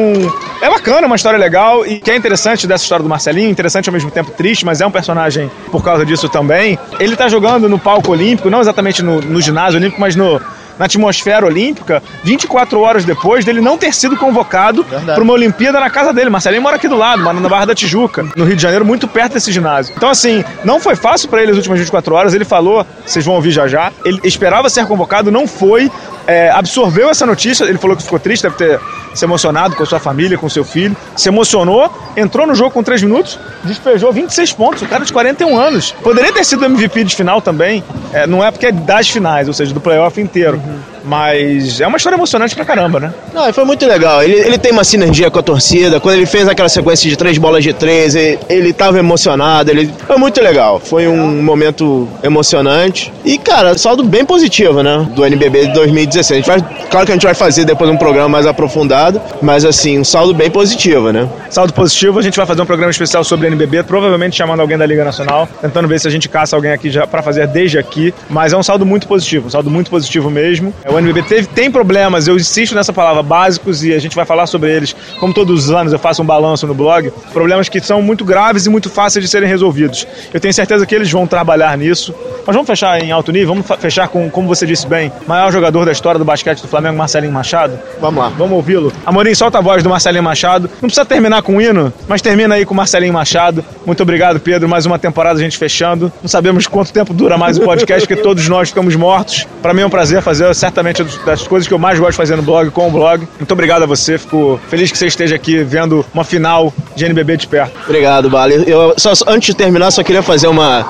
é 0.60 0.68
bacana, 0.68 1.06
uma 1.06 1.16
história 1.16 1.38
legal 1.38 1.86
e 1.86 2.00
que 2.00 2.10
é 2.10 2.16
interessante 2.16 2.66
dessa 2.66 2.84
história 2.84 3.02
do 3.02 3.08
Marcelinho, 3.08 3.50
interessante 3.50 3.88
ao 3.88 3.92
mesmo 3.92 4.10
tempo 4.10 4.30
triste, 4.30 4.64
mas 4.64 4.80
é 4.80 4.86
um 4.86 4.90
personagem 4.90 5.50
por 5.70 5.82
causa 5.82 6.04
disso 6.04 6.28
também. 6.28 6.78
Ele 6.98 7.16
tá 7.16 7.28
jogando 7.28 7.68
no 7.68 7.78
palco 7.78 8.12
olímpico, 8.12 8.50
não 8.50 8.60
exatamente 8.60 9.02
no, 9.02 9.20
no 9.20 9.40
ginásio 9.40 9.78
olímpico, 9.78 10.00
mas 10.00 10.16
no, 10.16 10.40
na 10.78 10.86
atmosfera 10.86 11.46
olímpica 11.46 12.02
24 12.24 12.80
horas 12.80 13.04
depois 13.04 13.44
dele 13.44 13.60
não 13.60 13.78
ter 13.78 13.94
sido 13.94 14.16
convocado 14.16 14.84
para 14.84 15.22
uma 15.22 15.32
Olimpíada 15.32 15.78
na 15.78 15.90
casa 15.90 16.12
dele. 16.12 16.30
Marcelinho 16.30 16.62
mora 16.62 16.76
aqui 16.76 16.88
do 16.88 16.96
lado, 16.96 17.22
mora 17.22 17.38
na 17.38 17.48
Barra 17.48 17.66
da 17.66 17.74
Tijuca, 17.74 18.24
no 18.36 18.44
Rio 18.44 18.56
de 18.56 18.62
Janeiro, 18.62 18.84
muito 18.84 19.06
perto 19.06 19.34
desse 19.34 19.52
ginásio. 19.52 19.94
Então, 19.96 20.08
assim, 20.08 20.44
não 20.64 20.80
foi 20.80 20.96
fácil 20.96 21.28
para 21.28 21.42
ele 21.42 21.52
as 21.52 21.56
últimas 21.56 21.78
24 21.78 22.14
horas. 22.14 22.34
Ele 22.34 22.44
falou, 22.44 22.86
vocês 23.04 23.24
vão 23.24 23.34
ouvir 23.34 23.50
já 23.50 23.68
já, 23.68 23.92
ele 24.04 24.20
esperava 24.24 24.68
ser 24.68 24.86
convocado, 24.86 25.30
não 25.30 25.46
foi, 25.46 25.90
é, 26.26 26.50
absorveu 26.50 27.10
essa 27.10 27.26
notícia, 27.26 27.64
ele 27.64 27.78
falou 27.78 27.96
que 27.96 28.02
ficou 28.02 28.18
triste, 28.18 28.42
deve 28.42 28.56
ter 28.56 28.80
se 29.14 29.24
emocionado 29.24 29.76
com 29.76 29.82
a 29.82 29.86
sua 29.86 29.98
família, 29.98 30.38
com 30.38 30.48
seu 30.48 30.64
filho, 30.64 30.96
se 31.16 31.28
emocionou, 31.28 31.90
entrou 32.16 32.46
no 32.46 32.54
jogo 32.54 32.70
com 32.70 32.82
3 32.82 33.02
minutos, 33.02 33.38
despejou 33.64 34.12
26 34.12 34.52
pontos, 34.52 34.82
o 34.82 34.86
cara 34.86 35.04
de 35.04 35.12
41 35.12 35.58
anos. 35.58 35.92
Poderia 36.02 36.32
ter 36.32 36.44
sido 36.44 36.64
MVP 36.64 37.04
de 37.04 37.16
final 37.16 37.40
também, 37.40 37.82
é, 38.12 38.26
não 38.26 38.42
é 38.42 38.50
porque 38.50 38.66
é 38.66 38.72
das 38.72 39.08
finais, 39.08 39.48
ou 39.48 39.54
seja, 39.54 39.74
do 39.74 39.80
playoff 39.80 40.20
inteiro. 40.20 40.56
Uhum. 40.56 40.80
Mas 41.04 41.80
é 41.80 41.86
uma 41.86 41.96
história 41.96 42.16
emocionante 42.16 42.54
pra 42.54 42.64
caramba, 42.64 43.00
né? 43.00 43.12
Não, 43.32 43.52
foi 43.52 43.64
muito 43.64 43.86
legal. 43.86 44.22
Ele, 44.22 44.34
ele 44.34 44.58
tem 44.58 44.72
uma 44.72 44.84
sinergia 44.84 45.30
com 45.30 45.38
a 45.38 45.42
torcida. 45.42 46.00
Quando 46.00 46.16
ele 46.16 46.26
fez 46.26 46.48
aquela 46.48 46.68
sequência 46.68 47.08
de 47.08 47.16
três 47.16 47.38
bolas 47.38 47.64
de 47.64 47.72
três, 47.72 48.14
ele, 48.14 48.38
ele 48.48 48.72
tava 48.72 48.98
emocionado. 48.98 49.70
Ele, 49.70 49.90
foi 50.06 50.16
muito 50.16 50.40
legal. 50.40 50.80
Foi 50.80 51.06
um 51.08 51.42
momento 51.42 52.08
emocionante. 52.22 53.12
E, 53.24 53.38
cara, 53.38 53.76
saldo 53.76 54.04
bem 54.04 54.24
positivo, 54.24 54.82
né? 54.82 55.06
Do 55.14 55.24
NBB 55.24 55.66
de 55.66 55.72
2016. 55.74 56.46
Vai, 56.46 56.60
claro 56.90 57.06
que 57.06 57.12
a 57.12 57.14
gente 57.14 57.24
vai 57.24 57.34
fazer 57.34 57.64
depois 57.64 57.90
um 57.90 57.96
programa 57.96 58.28
mais 58.28 58.46
aprofundado, 58.46 59.20
mas, 59.40 59.64
assim, 59.64 59.98
um 59.98 60.04
saldo 60.04 60.34
bem 60.34 60.50
positivo, 60.50 61.12
né? 61.12 61.28
Saldo 61.50 61.72
positivo, 61.72 62.18
a 62.18 62.22
gente 62.22 62.36
vai 62.36 62.46
fazer 62.46 62.62
um 62.62 62.66
programa 62.66 62.90
especial 62.90 63.24
sobre 63.24 63.46
NBB, 63.46 63.82
provavelmente 63.84 64.36
chamando 64.36 64.60
alguém 64.60 64.78
da 64.78 64.86
Liga 64.86 65.04
Nacional, 65.04 65.48
tentando 65.60 65.88
ver 65.88 66.00
se 66.00 66.08
a 66.08 66.10
gente 66.10 66.28
caça 66.28 66.56
alguém 66.56 66.72
aqui 66.72 66.90
já 66.90 67.06
para 67.06 67.22
fazer 67.22 67.46
desde 67.46 67.78
aqui. 67.78 68.14
Mas 68.28 68.52
é 68.52 68.56
um 68.56 68.62
saldo 68.62 68.86
muito 68.86 69.06
positivo, 69.06 69.46
um 69.46 69.50
saldo 69.50 69.70
muito 69.70 69.90
positivo 69.90 70.30
mesmo. 70.30 70.72
O 70.92 70.98
NBB 70.98 71.22
teve, 71.22 71.46
tem 71.46 71.70
problemas, 71.70 72.28
eu 72.28 72.36
insisto 72.36 72.74
nessa 72.74 72.92
palavra, 72.92 73.22
básicos, 73.22 73.82
e 73.82 73.94
a 73.94 73.98
gente 73.98 74.14
vai 74.14 74.26
falar 74.26 74.46
sobre 74.46 74.70
eles. 74.70 74.94
Como 75.18 75.32
todos 75.32 75.64
os 75.64 75.70
anos 75.70 75.90
eu 75.90 75.98
faço 75.98 76.20
um 76.20 76.26
balanço 76.26 76.66
no 76.66 76.74
blog, 76.74 77.10
problemas 77.32 77.66
que 77.70 77.80
são 77.80 78.02
muito 78.02 78.26
graves 78.26 78.66
e 78.66 78.68
muito 78.68 78.90
fáceis 78.90 79.24
de 79.24 79.30
serem 79.30 79.48
resolvidos. 79.48 80.06
Eu 80.34 80.38
tenho 80.38 80.52
certeza 80.52 80.84
que 80.84 80.94
eles 80.94 81.10
vão 81.10 81.26
trabalhar 81.26 81.78
nisso. 81.78 82.14
Mas 82.46 82.54
vamos 82.54 82.66
fechar 82.66 83.02
em 83.02 83.10
alto 83.10 83.32
nível, 83.32 83.54
vamos 83.54 83.66
fechar 83.80 84.08
com, 84.08 84.28
como 84.28 84.48
você 84.48 84.66
disse 84.66 84.86
bem, 84.86 85.10
maior 85.26 85.50
jogador 85.50 85.86
da 85.86 85.92
história 85.92 86.18
do 86.18 86.24
basquete 86.24 86.60
do 86.60 86.68
Flamengo, 86.68 86.98
Marcelinho 86.98 87.32
Machado. 87.32 87.78
Vamos 88.00 88.22
lá. 88.22 88.28
Vamos 88.30 88.52
ouvi-lo. 88.52 88.92
Amorim, 89.06 89.34
solta 89.34 89.58
a 89.58 89.60
voz 89.60 89.82
do 89.82 89.88
Marcelinho 89.88 90.24
Machado. 90.24 90.68
Não 90.74 90.88
precisa 90.88 91.06
terminar 91.06 91.40
com 91.42 91.56
o 91.56 91.62
hino, 91.62 91.92
mas 92.06 92.20
termina 92.20 92.56
aí 92.56 92.66
com 92.66 92.74
o 92.74 92.76
Marcelinho 92.76 93.14
Machado. 93.14 93.64
Muito 93.86 94.02
obrigado, 94.02 94.40
Pedro. 94.40 94.68
Mais 94.68 94.84
uma 94.84 94.98
temporada 94.98 95.38
a 95.38 95.42
gente 95.42 95.56
fechando. 95.56 96.12
Não 96.20 96.28
sabemos 96.28 96.66
quanto 96.66 96.92
tempo 96.92 97.14
dura 97.14 97.38
mais 97.38 97.56
o 97.56 97.62
podcast, 97.62 98.06
porque 98.06 98.20
todos 98.20 98.46
nós 98.48 98.68
ficamos 98.68 98.94
mortos. 98.96 99.46
Para 99.62 99.72
mim 99.72 99.82
é 99.82 99.86
um 99.86 99.90
prazer 99.90 100.20
fazer 100.20 100.52
certamente 100.82 101.24
das 101.24 101.46
coisas 101.46 101.68
que 101.68 101.72
eu 101.72 101.78
mais 101.78 101.98
gosto 101.98 102.12
de 102.12 102.16
fazer 102.16 102.36
no 102.36 102.42
blog, 102.42 102.70
com 102.70 102.88
o 102.88 102.90
blog. 102.90 103.26
Muito 103.38 103.52
obrigado 103.52 103.82
a 103.84 103.86
você, 103.86 104.18
fico 104.18 104.60
feliz 104.68 104.90
que 104.90 104.98
você 104.98 105.06
esteja 105.06 105.36
aqui 105.36 105.62
vendo 105.62 106.04
uma 106.12 106.24
final 106.24 106.72
de 106.94 107.04
NBB 107.04 107.36
de 107.36 107.46
perto. 107.46 107.72
Obrigado, 107.84 108.28
Vale. 108.28 108.64
Eu, 108.66 108.94
só, 108.96 109.12
antes 109.26 109.48
de 109.48 109.54
terminar, 109.54 109.90
só 109.90 110.02
queria 110.02 110.22
fazer 110.22 110.48
uma 110.48 110.86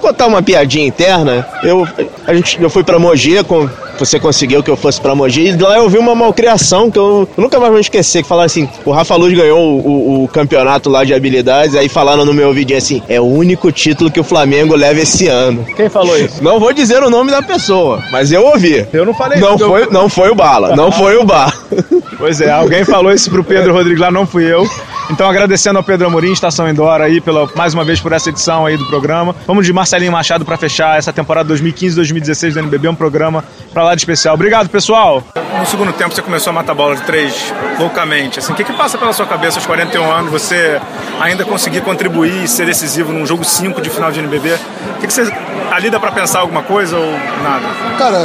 contar 0.00 0.26
uma 0.26 0.42
piadinha 0.42 0.86
interna. 0.86 1.46
Eu, 1.62 1.86
a 2.26 2.34
gente, 2.34 2.60
eu 2.60 2.68
fui 2.68 2.82
pra 2.82 2.98
Mogi, 2.98 3.42
com, 3.44 3.68
você 4.04 4.18
conseguiu 4.18 4.62
que 4.62 4.70
eu 4.70 4.76
fosse 4.76 5.00
pra 5.00 5.14
Mogi, 5.14 5.48
e 5.48 5.56
lá 5.56 5.76
eu 5.76 5.88
vi 5.88 5.98
uma 5.98 6.14
malcriação 6.14 6.90
que 6.90 6.98
eu, 6.98 7.28
eu 7.36 7.42
nunca 7.42 7.58
mais 7.58 7.70
vou 7.70 7.80
esquecer, 7.80 8.22
que 8.22 8.28
falaram 8.28 8.46
assim, 8.46 8.68
o 8.84 8.90
Rafa 8.90 9.14
Luz 9.14 9.32
ganhou 9.34 9.58
o, 9.60 9.86
o, 9.86 10.24
o, 10.24 10.28
campeonato 10.28 10.90
lá 10.90 11.04
de 11.04 11.14
habilidades, 11.14 11.76
aí 11.76 11.88
falaram 11.88 12.24
no 12.24 12.34
meu 12.34 12.48
ouvidinho 12.48 12.78
assim, 12.78 13.02
é 13.08 13.20
o 13.20 13.24
único 13.24 13.70
título 13.70 14.10
que 14.10 14.18
o 14.18 14.24
Flamengo 14.24 14.74
leva 14.74 15.00
esse 15.00 15.28
ano. 15.28 15.64
Quem 15.76 15.88
falou 15.88 16.16
isso? 16.18 16.42
Não 16.42 16.58
vou 16.58 16.72
dizer 16.72 17.02
o 17.02 17.10
nome 17.10 17.30
da 17.30 17.42
pessoa, 17.42 18.02
mas 18.10 18.32
eu 18.32 18.44
ouvi. 18.44 18.86
Eu 18.92 19.06
não 19.06 19.14
falei 19.14 19.38
não. 19.38 19.58
Foi, 19.58 19.86
não 19.90 20.08
foi 20.08 20.30
o 20.30 20.34
Bala, 20.34 20.74
não 20.74 20.90
foi 20.90 21.16
o 21.16 21.24
Bar. 21.24 21.56
Pois 22.18 22.40
é, 22.40 22.52
alguém 22.52 22.84
falou 22.84 23.10
isso 23.10 23.28
pro 23.28 23.42
Pedro 23.42 23.72
Rodrigues 23.72 23.98
lá, 23.98 24.08
não 24.08 24.24
fui 24.24 24.44
eu. 24.44 24.64
Então 25.10 25.28
agradecendo 25.28 25.78
ao 25.78 25.84
Pedro 25.84 26.06
Amorim, 26.06 26.32
Estação 26.32 26.68
Endora 26.68 27.04
aí, 27.04 27.20
pela, 27.20 27.48
mais 27.54 27.74
uma 27.74 27.84
vez 27.84 28.00
por 28.00 28.12
essa 28.12 28.30
edição 28.30 28.64
aí 28.64 28.76
do 28.76 28.86
programa. 28.86 29.34
Vamos 29.46 29.66
de 29.66 29.72
Marcelinho 29.72 30.12
Machado 30.12 30.44
para 30.44 30.56
fechar 30.56 30.98
essa 30.98 31.12
temporada 31.12 31.52
2015-2016 31.52 32.52
do 32.52 32.60
NBB, 32.60 32.88
um 32.88 32.94
programa 32.94 33.44
para 33.72 33.82
lá 33.82 33.91
especial. 34.00 34.34
Obrigado, 34.34 34.68
pessoal! 34.68 35.22
No 35.58 35.66
segundo 35.66 35.92
tempo 35.92 36.14
você 36.14 36.22
começou 36.22 36.50
a 36.50 36.54
matar 36.54 36.74
bola 36.74 36.96
de 36.96 37.02
três 37.02 37.52
loucamente. 37.78 38.38
Assim, 38.38 38.52
o 38.52 38.56
que, 38.56 38.64
que 38.64 38.72
passa 38.72 38.98
pela 38.98 39.12
sua 39.12 39.26
cabeça 39.26 39.58
aos 39.58 39.66
41 39.66 40.10
anos, 40.10 40.30
você 40.30 40.80
ainda 41.20 41.44
conseguir 41.44 41.80
contribuir 41.82 42.44
e 42.44 42.48
ser 42.48 42.66
decisivo 42.66 43.12
num 43.12 43.24
jogo 43.26 43.44
5 43.44 43.80
de 43.80 43.90
final 43.90 44.10
de 44.10 44.20
NBB? 44.20 44.54
O 44.96 45.00
que, 45.00 45.06
que 45.06 45.12
você... 45.12 45.32
Ali 45.70 45.88
dá 45.88 45.98
para 45.98 46.12
pensar 46.12 46.40
alguma 46.40 46.62
coisa 46.62 46.96
ou 46.96 47.12
nada? 47.42 47.66
Cara, 47.96 48.18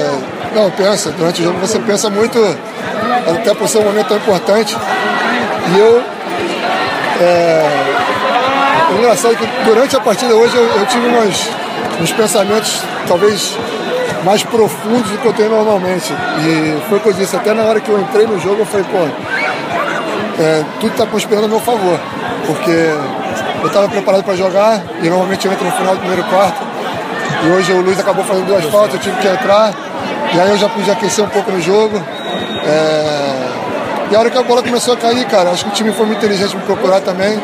não, 0.53 0.71
pensa. 0.71 1.11
Durante 1.11 1.41
o 1.41 1.45
jogo 1.45 1.59
você 1.59 1.79
pensa 1.79 2.09
muito, 2.09 2.39
até 3.29 3.53
por 3.53 3.67
ser 3.67 3.79
um 3.79 3.83
momento 3.83 4.07
tão 4.07 4.17
importante. 4.17 4.75
E 5.73 5.79
eu 5.79 6.03
é, 7.19 7.65
é 8.91 8.97
engraçado 8.97 9.35
que 9.35 9.47
durante 9.65 9.95
a 9.95 9.99
partida 9.99 10.35
hoje 10.35 10.55
eu, 10.55 10.63
eu 10.63 10.85
tive 10.85 11.07
umas, 11.07 11.49
uns 12.01 12.11
pensamentos 12.11 12.81
talvez 13.07 13.57
mais 14.27 14.43
profundos 14.43 15.09
do 15.09 15.17
que 15.19 15.25
eu 15.25 15.31
tenho 15.31 15.49
normalmente. 15.49 16.11
E 16.11 16.81
foi 16.89 16.97
o 16.97 17.01
que 17.01 17.07
eu 17.07 17.13
disse, 17.13 17.33
até 17.37 17.53
na 17.53 17.63
hora 17.63 17.79
que 17.79 17.87
eu 17.87 17.97
entrei 17.97 18.27
no 18.27 18.37
jogo, 18.37 18.57
eu 18.59 18.65
falei, 18.65 18.85
pô, 18.91 18.97
é, 20.43 20.65
tudo 20.81 20.91
está 20.91 21.05
conspirando 21.05 21.45
a 21.45 21.47
meu 21.47 21.61
favor. 21.61 21.97
Porque 22.45 22.71
eu 23.61 23.67
estava 23.67 23.87
preparado 23.87 24.25
para 24.25 24.35
jogar 24.35 24.83
e 25.01 25.09
normalmente 25.09 25.47
eu 25.47 25.53
entro 25.53 25.63
no 25.63 25.71
final 25.71 25.95
do 25.95 25.99
primeiro 25.99 26.25
quarto. 26.25 26.61
E 27.45 27.49
hoje 27.51 27.71
o 27.71 27.79
Luiz 27.79 27.97
acabou 27.97 28.25
fazendo 28.25 28.47
duas 28.47 28.65
faltas, 28.65 28.95
eu 28.95 28.99
tive 28.99 29.15
que 29.17 29.27
entrar. 29.27 29.73
E 30.33 30.39
aí 30.41 30.49
eu 30.49 30.57
já 30.57 30.67
pude 30.67 30.91
aquecer 30.91 31.23
um 31.23 31.29
pouco 31.29 31.49
no 31.49 31.61
jogo. 31.61 31.97
É... 32.65 34.11
E 34.11 34.15
a 34.15 34.19
hora 34.19 34.29
que 34.29 34.37
a 34.37 34.43
bola 34.43 34.61
começou 34.61 34.93
a 34.93 34.97
cair, 34.97 35.25
cara, 35.27 35.51
acho 35.51 35.63
que 35.63 35.69
o 35.69 35.73
time 35.73 35.93
foi 35.93 36.05
muito 36.05 36.17
inteligente 36.17 36.53
me 36.53 36.63
procurar 36.63 36.99
também. 36.99 37.41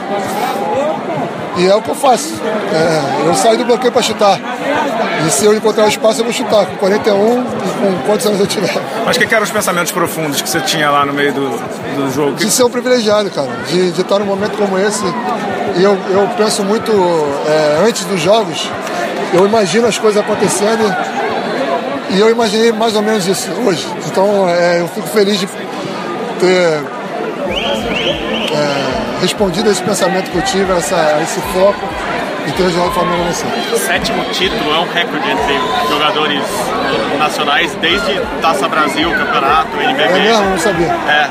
E 1.56 1.66
é 1.66 1.76
o 1.76 1.82
que 1.82 1.90
eu 1.90 1.96
faço. 1.96 2.34
É, 2.74 3.28
eu 3.28 3.36
saio 3.36 3.58
do 3.58 3.66
bloqueio 3.66 3.92
para 3.94 4.02
chutar. 4.02 4.38
E 5.26 5.30
se 5.30 5.46
eu 5.46 5.56
encontrar 5.56 5.86
o 5.86 5.88
espaço, 5.88 6.20
eu 6.20 6.26
vou 6.26 6.34
chutar 6.34 6.66
com 6.66 6.76
41 6.78 7.42
e 7.42 7.46
com 7.46 8.08
quantos 8.08 8.26
anos 8.26 8.40
eu 8.40 8.48
tiver. 8.48 8.74
Mas 9.06 9.16
o 9.16 9.20
que, 9.20 9.26
que, 9.26 9.34
eram 9.34 9.44
os 9.44 9.52
pensamentos 9.52 9.92
profundos 9.92 10.42
que 10.42 10.50
você 10.50 10.60
tinha 10.62 10.90
lá 10.90 11.06
no 11.06 11.14
meio 11.14 11.34
do, 11.34 11.50
do 11.50 12.12
jogo? 12.14 12.36
De 12.36 12.50
ser 12.52 12.64
um 12.64 12.70
privilegiado, 12.70 13.30
cara. 13.30 13.50
De, 13.68 13.92
de 13.92 14.02
estar 14.02 14.20
num 14.20 14.26
momento 14.26 14.58
como 14.58 14.78
esse. 14.78 15.04
E 15.78 15.84
eu, 15.84 15.98
eu 16.10 16.28
penso 16.38 16.64
muito 16.64 16.92
é, 16.92 17.88
antes 17.88 18.06
dos 18.06 18.20
jogos, 18.22 18.70
eu 19.34 19.46
imagino 19.46 19.88
as 19.88 19.98
coisas 19.98 20.22
acontecendo. 20.22 20.94
E 22.10 22.20
eu 22.20 22.30
imaginei 22.30 22.72
mais 22.72 22.96
ou 22.96 23.02
menos 23.02 23.26
isso 23.26 23.50
hoje. 23.66 23.88
Então 24.08 24.48
é, 24.50 24.82
eu 24.82 24.88
fico 24.90 25.08
feliz 25.08 25.40
de 25.40 25.48
ter 25.48 26.84
é, 28.52 29.22
respondido 29.22 29.70
a 29.70 29.72
esse 29.72 29.82
pensamento 29.82 30.30
que 30.30 30.38
eu 30.38 30.44
tive, 30.44 30.72
a, 30.72 30.76
essa, 30.76 30.96
a 30.96 31.24
esse 31.24 31.40
foco 31.54 31.80
e 32.48 32.52
ter 32.52 32.66
ajudado 32.66 32.90
o 32.90 32.92
Flamengo. 32.92 33.24
O 33.74 33.78
sétimo 33.78 34.24
título 34.26 34.74
é 34.74 34.80
um 34.80 34.90
recorde 34.92 35.30
entre 35.30 35.60
jogadores 35.90 36.44
nacionais 37.18 37.74
desde 37.82 38.20
Taça 38.42 38.68
Brasil, 38.68 39.10
Campeonato, 39.12 39.70
NBB. 39.78 40.04
É 40.04 40.20
mesmo? 40.20 40.50
Não 40.50 40.60
sabia. 40.60 40.88
É, 40.88 41.30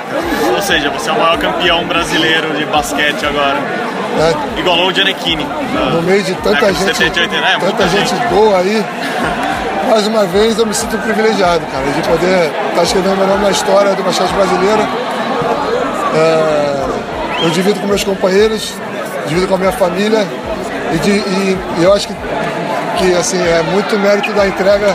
ou 0.54 0.62
seja, 0.62 0.90
você 0.90 1.10
é 1.10 1.12
o 1.12 1.18
maior 1.18 1.38
campeão 1.38 1.84
brasileiro 1.84 2.54
de 2.56 2.64
basquete 2.66 3.26
agora. 3.26 3.58
É. 4.18 4.60
Igualou 4.60 4.88
o 4.88 4.92
Giannichini. 4.92 5.46
No 5.92 6.02
meio 6.02 6.22
de 6.22 6.34
tanta 6.34 6.72
gente, 6.72 6.96
70, 6.96 7.20
80, 7.20 7.40
né? 7.40 7.56
tanta 7.60 7.88
gente, 7.88 8.10
gente 8.10 8.26
boa 8.28 8.58
aí. 8.58 8.84
Mais 9.88 10.06
uma 10.06 10.24
vez 10.26 10.58
eu 10.58 10.66
me 10.66 10.74
sinto 10.74 10.96
privilegiado, 10.98 11.64
cara, 11.66 11.84
de 11.90 12.02
poder 12.08 12.46
estar 12.46 12.76
tá 12.76 12.82
escrevendo 12.82 13.16
meu 13.16 13.26
nome 13.26 13.44
na 13.44 13.50
história 13.50 13.94
do 13.94 14.02
basquete 14.02 14.32
brasileiro. 14.32 14.82
É, 16.14 17.44
eu 17.44 17.50
divido 17.50 17.80
com 17.80 17.86
meus 17.86 18.04
companheiros, 18.04 18.74
divido 19.26 19.48
com 19.48 19.54
a 19.54 19.58
minha 19.58 19.72
família 19.72 20.26
e, 20.94 20.98
de, 20.98 21.10
e, 21.10 21.58
e 21.78 21.84
eu 21.84 21.92
acho 21.92 22.08
que, 22.08 22.14
que 22.98 23.14
assim, 23.14 23.38
é 23.38 23.62
muito 23.62 23.98
mérito 23.98 24.32
da 24.32 24.46
entrega 24.46 24.94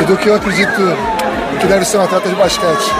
e 0.00 0.04
do 0.04 0.16
que 0.16 0.28
eu 0.28 0.34
acredito 0.34 0.96
que 1.60 1.66
deve 1.66 1.84
ser 1.84 1.98
um 1.98 2.04
atleta 2.04 2.28
de 2.28 2.34
basquete. 2.34 2.92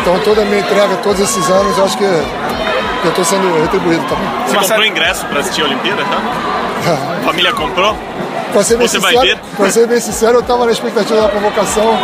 Então 0.00 0.18
toda 0.20 0.42
a 0.42 0.44
minha 0.44 0.60
entrega, 0.60 0.96
todos 1.02 1.20
esses 1.20 1.50
anos, 1.50 1.76
eu 1.76 1.84
acho 1.84 1.98
que, 1.98 2.04
eu 2.04 3.10
estou 3.10 3.24
sendo 3.24 3.60
retribuído 3.62 4.04
também. 4.04 4.28
Você 4.46 4.56
comprou 4.56 4.84
ingresso 4.84 5.26
para 5.26 5.40
assistir 5.40 5.62
a 5.62 5.64
Olimpíada, 5.64 6.04
tá? 6.04 6.18
a 7.20 7.24
família 7.26 7.52
comprou? 7.52 7.96
Pra 8.58 8.64
ser, 8.64 8.76
bem 8.76 8.88
Você 8.88 8.96
sincero, 8.98 9.16
vai 9.16 9.26
ver? 9.28 9.38
pra 9.56 9.70
ser 9.70 9.86
bem 9.86 10.00
sincero, 10.00 10.34
eu 10.34 10.40
estava 10.40 10.66
na 10.66 10.72
expectativa 10.72 11.20
da 11.20 11.28
convocação 11.28 11.96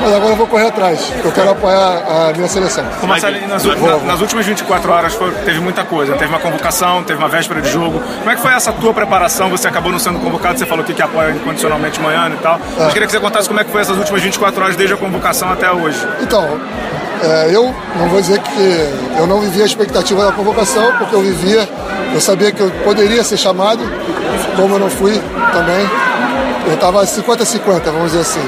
mas 0.00 0.12
agora 0.12 0.32
eu 0.32 0.36
vou 0.36 0.46
correr 0.46 0.66
atrás. 0.66 1.12
Eu 1.24 1.32
quero 1.32 1.50
apoiar 1.50 2.02
a 2.28 2.32
minha 2.34 2.48
seleção. 2.48 2.84
Marcelo, 3.06 3.48
nas, 3.48 3.64
na, 3.64 3.96
nas, 3.98 4.20
últimas 4.20 4.44
24 4.44 4.92
horas 4.92 5.14
foi, 5.14 5.30
teve 5.46 5.60
muita 5.60 5.82
coisa. 5.84 6.12
Teve 6.14 6.26
uma 6.26 6.40
convocação, 6.40 7.02
teve 7.04 7.18
uma 7.18 7.28
véspera 7.28 7.62
de 7.62 7.70
jogo. 7.70 8.02
Como 8.18 8.30
é 8.30 8.34
que 8.34 8.42
foi 8.42 8.52
essa 8.52 8.70
tua 8.72 8.92
preparação? 8.92 9.48
Você 9.48 9.66
acabou 9.66 9.90
não 9.90 9.98
sendo 9.98 10.18
convocado, 10.18 10.58
você 10.58 10.66
falou 10.66 10.84
que, 10.84 10.92
que 10.92 11.00
apoia 11.00 11.30
incondicionalmente 11.30 12.00
manhã 12.00 12.30
e 12.34 12.42
tal. 12.42 12.56
É. 12.56 12.84
Mas 12.84 12.92
queria 12.92 13.06
que 13.06 13.12
você 13.12 13.20
contasse 13.20 13.48
como 13.48 13.60
é 13.60 13.64
que 13.64 13.70
foi 13.70 13.80
essas 13.80 13.96
últimas 13.96 14.20
24 14.20 14.62
horas 14.62 14.76
desde 14.76 14.94
a 14.94 14.98
convocação 14.98 15.50
até 15.50 15.72
hoje. 15.72 15.98
Então, 16.20 16.60
é, 17.22 17.54
eu 17.54 17.74
não 17.96 18.08
vou 18.08 18.20
dizer 18.20 18.38
que 18.40 19.18
eu 19.18 19.26
não 19.26 19.40
vivia 19.40 19.62
a 19.62 19.66
expectativa 19.66 20.26
da 20.26 20.32
convocação, 20.32 20.92
porque 20.98 21.14
eu 21.14 21.22
vivia, 21.22 21.66
eu 22.14 22.20
sabia 22.20 22.52
que 22.52 22.60
eu 22.60 22.70
poderia 22.84 23.24
ser 23.24 23.36
chamado, 23.36 23.80
como 24.56 24.76
eu 24.76 24.78
não 24.78 24.90
fui 24.90 25.20
também. 25.52 25.88
Eu 26.66 26.74
estava 26.74 27.02
50-50, 27.04 27.82
vamos 27.84 28.12
dizer 28.12 28.20
assim. 28.20 28.44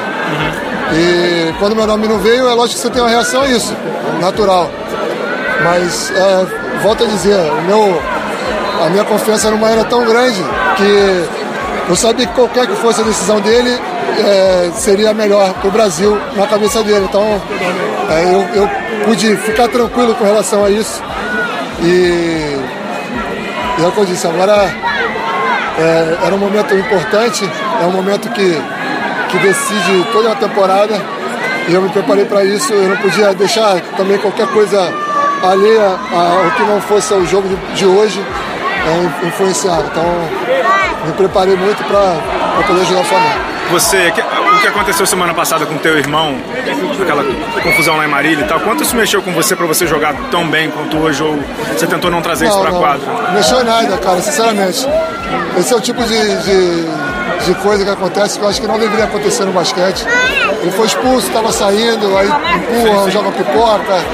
E 0.92 1.52
quando 1.58 1.74
meu 1.74 1.86
nome 1.86 2.06
não 2.06 2.18
veio, 2.18 2.48
é 2.48 2.54
lógico 2.54 2.80
que 2.80 2.86
você 2.86 2.90
tem 2.90 3.02
uma 3.02 3.10
reação 3.10 3.42
a 3.42 3.48
isso, 3.48 3.74
natural. 4.20 4.70
Mas, 5.64 6.12
é, 6.12 6.46
volto 6.82 7.04
a 7.04 7.06
dizer, 7.06 7.36
o 7.36 7.62
meu, 7.62 8.02
a 8.84 8.88
minha 8.88 9.04
confiança 9.04 9.50
no 9.50 9.58
Maia 9.58 9.74
era 9.74 9.84
tão 9.84 10.04
grande 10.04 10.40
que 10.76 11.28
eu 11.88 11.96
sabia 11.96 12.26
que 12.26 12.34
qualquer 12.34 12.66
que 12.66 12.74
fosse 12.76 13.00
a 13.00 13.04
decisão 13.04 13.40
dele 13.40 13.78
é, 14.24 14.70
seria 14.74 15.12
melhor 15.12 15.52
para 15.54 15.68
o 15.68 15.70
Brasil 15.70 16.18
na 16.36 16.46
cabeça 16.46 16.82
dele. 16.82 17.06
Então, 17.08 17.40
é, 18.10 18.24
eu, 18.24 18.62
eu 18.62 18.70
pude 19.04 19.36
ficar 19.38 19.68
tranquilo 19.68 20.14
com 20.14 20.24
relação 20.24 20.64
a 20.64 20.70
isso. 20.70 21.02
E, 21.82 22.55
e 23.78 23.84
é 23.84 23.86
o 23.86 23.92
que 23.92 23.98
eu 23.98 24.04
disse, 24.04 24.26
agora 24.26 24.70
é, 25.78 26.18
era 26.26 26.34
um 26.34 26.38
momento 26.38 26.74
importante, 26.74 27.48
é 27.80 27.84
um 27.86 27.92
momento 27.92 28.28
que 28.30 28.60
que 29.28 29.38
decide 29.38 30.04
toda 30.12 30.32
a 30.32 30.34
temporada. 30.34 31.00
E 31.68 31.74
eu 31.74 31.82
me 31.82 31.88
preparei 31.88 32.24
para 32.24 32.44
isso. 32.44 32.72
Eu 32.72 32.88
não 32.88 32.96
podia 32.96 33.34
deixar 33.34 33.80
também 33.96 34.18
qualquer 34.18 34.46
coisa 34.48 34.92
alheia 35.42 35.98
ao 36.12 36.50
que 36.52 36.62
não 36.62 36.80
fosse 36.80 37.12
o 37.14 37.26
jogo 37.26 37.48
de, 37.48 37.56
de 37.74 37.86
hoje 37.86 38.24
é, 38.86 39.26
influenciar. 39.26 39.80
Então, 39.90 40.04
me 41.04 41.12
preparei 41.12 41.56
muito 41.56 41.82
para 41.84 42.62
poder 42.66 42.82
ajudar 42.82 43.00
o 43.00 43.04
Flamengo. 43.04 43.40
Você, 43.70 44.12
o 44.56 44.60
que 44.60 44.66
aconteceu 44.66 45.06
semana 45.06 45.34
passada 45.34 45.66
com 45.66 45.76
teu 45.78 45.98
irmão, 45.98 46.36
aquela 47.00 47.24
confusão 47.62 47.96
lá 47.96 48.04
em 48.04 48.08
Marília 48.08 48.44
e 48.44 48.48
tal, 48.48 48.60
quanto 48.60 48.82
isso 48.82 48.96
mexeu 48.96 49.22
com 49.22 49.32
você 49.32 49.54
para 49.54 49.66
você 49.66 49.86
jogar 49.86 50.14
tão 50.30 50.48
bem 50.48 50.70
quanto 50.70 50.96
hoje 50.96 51.22
ou 51.22 51.38
você 51.76 51.86
tentou 51.86 52.10
não 52.10 52.22
trazer 52.22 52.46
não, 52.46 52.52
isso 52.52 52.60
para 52.60 52.72
quadra? 52.72 53.32
Mexeu 53.32 53.64
nada, 53.64 53.96
cara, 53.98 54.20
sinceramente. 54.20 54.86
Esse 55.58 55.72
é 55.72 55.76
o 55.76 55.80
tipo 55.80 56.02
de, 56.04 56.42
de 56.42 57.16
de 57.44 57.54
coisa 57.56 57.84
que 57.84 57.90
acontece 57.90 58.38
que 58.38 58.44
eu 58.44 58.48
acho 58.48 58.60
que 58.60 58.66
não 58.66 58.78
deveria 58.78 59.04
acontecer 59.04 59.44
no 59.44 59.52
basquete. 59.52 60.04
Ele 60.62 60.70
foi 60.70 60.86
expulso, 60.86 61.28
estava 61.28 61.52
saindo, 61.52 62.16
aí 62.16 62.26
empurra, 62.26 63.10
joga 63.10 63.30
pipoca. 63.32 64.04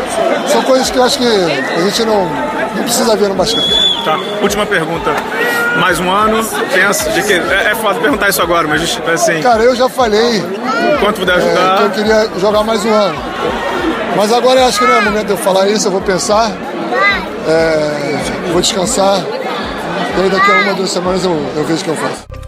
São 0.48 0.62
coisas 0.62 0.90
que 0.90 0.98
eu 0.98 1.04
acho 1.04 1.18
que 1.18 1.26
a 1.26 1.80
gente 1.80 2.04
não, 2.04 2.24
não 2.74 2.82
precisa 2.82 3.16
ver 3.16 3.28
no 3.28 3.34
basquete. 3.34 3.91
Tá. 4.04 4.18
Última 4.42 4.66
pergunta. 4.66 5.14
Mais 5.78 6.00
um 6.00 6.10
ano, 6.10 6.44
pensa 6.74 7.10
de 7.10 7.22
que. 7.22 7.32
É, 7.32 7.70
é 7.70 7.74
foda 7.74 8.00
perguntar 8.00 8.28
isso 8.28 8.42
agora, 8.42 8.66
mas 8.66 9.00
assim. 9.12 9.40
Cara, 9.40 9.62
eu 9.62 9.76
já 9.76 9.88
falei. 9.88 10.42
Quanto 11.00 11.20
puder 11.20 11.36
ajudar. 11.36 11.74
É, 11.74 11.76
que 11.76 11.82
eu 11.82 11.90
queria 11.90 12.30
jogar 12.40 12.64
mais 12.64 12.84
um 12.84 12.92
ano. 12.92 13.18
Mas 14.16 14.32
agora 14.32 14.60
eu 14.60 14.66
acho 14.66 14.78
que 14.78 14.84
não 14.84 14.94
é 14.94 15.00
momento 15.00 15.26
de 15.26 15.32
eu 15.32 15.36
falar 15.36 15.68
isso, 15.68 15.86
eu 15.86 15.92
vou 15.92 16.00
pensar. 16.00 16.50
É, 17.48 18.50
vou 18.52 18.60
descansar. 18.60 19.20
E 20.18 20.20
aí 20.20 20.30
daqui 20.30 20.50
a 20.50 20.54
uma, 20.54 20.74
duas 20.74 20.90
semanas 20.90 21.24
eu, 21.24 21.32
eu 21.56 21.64
vejo 21.64 21.80
o 21.80 21.84
que 21.84 21.90
eu 21.90 21.96
faço. 21.96 22.41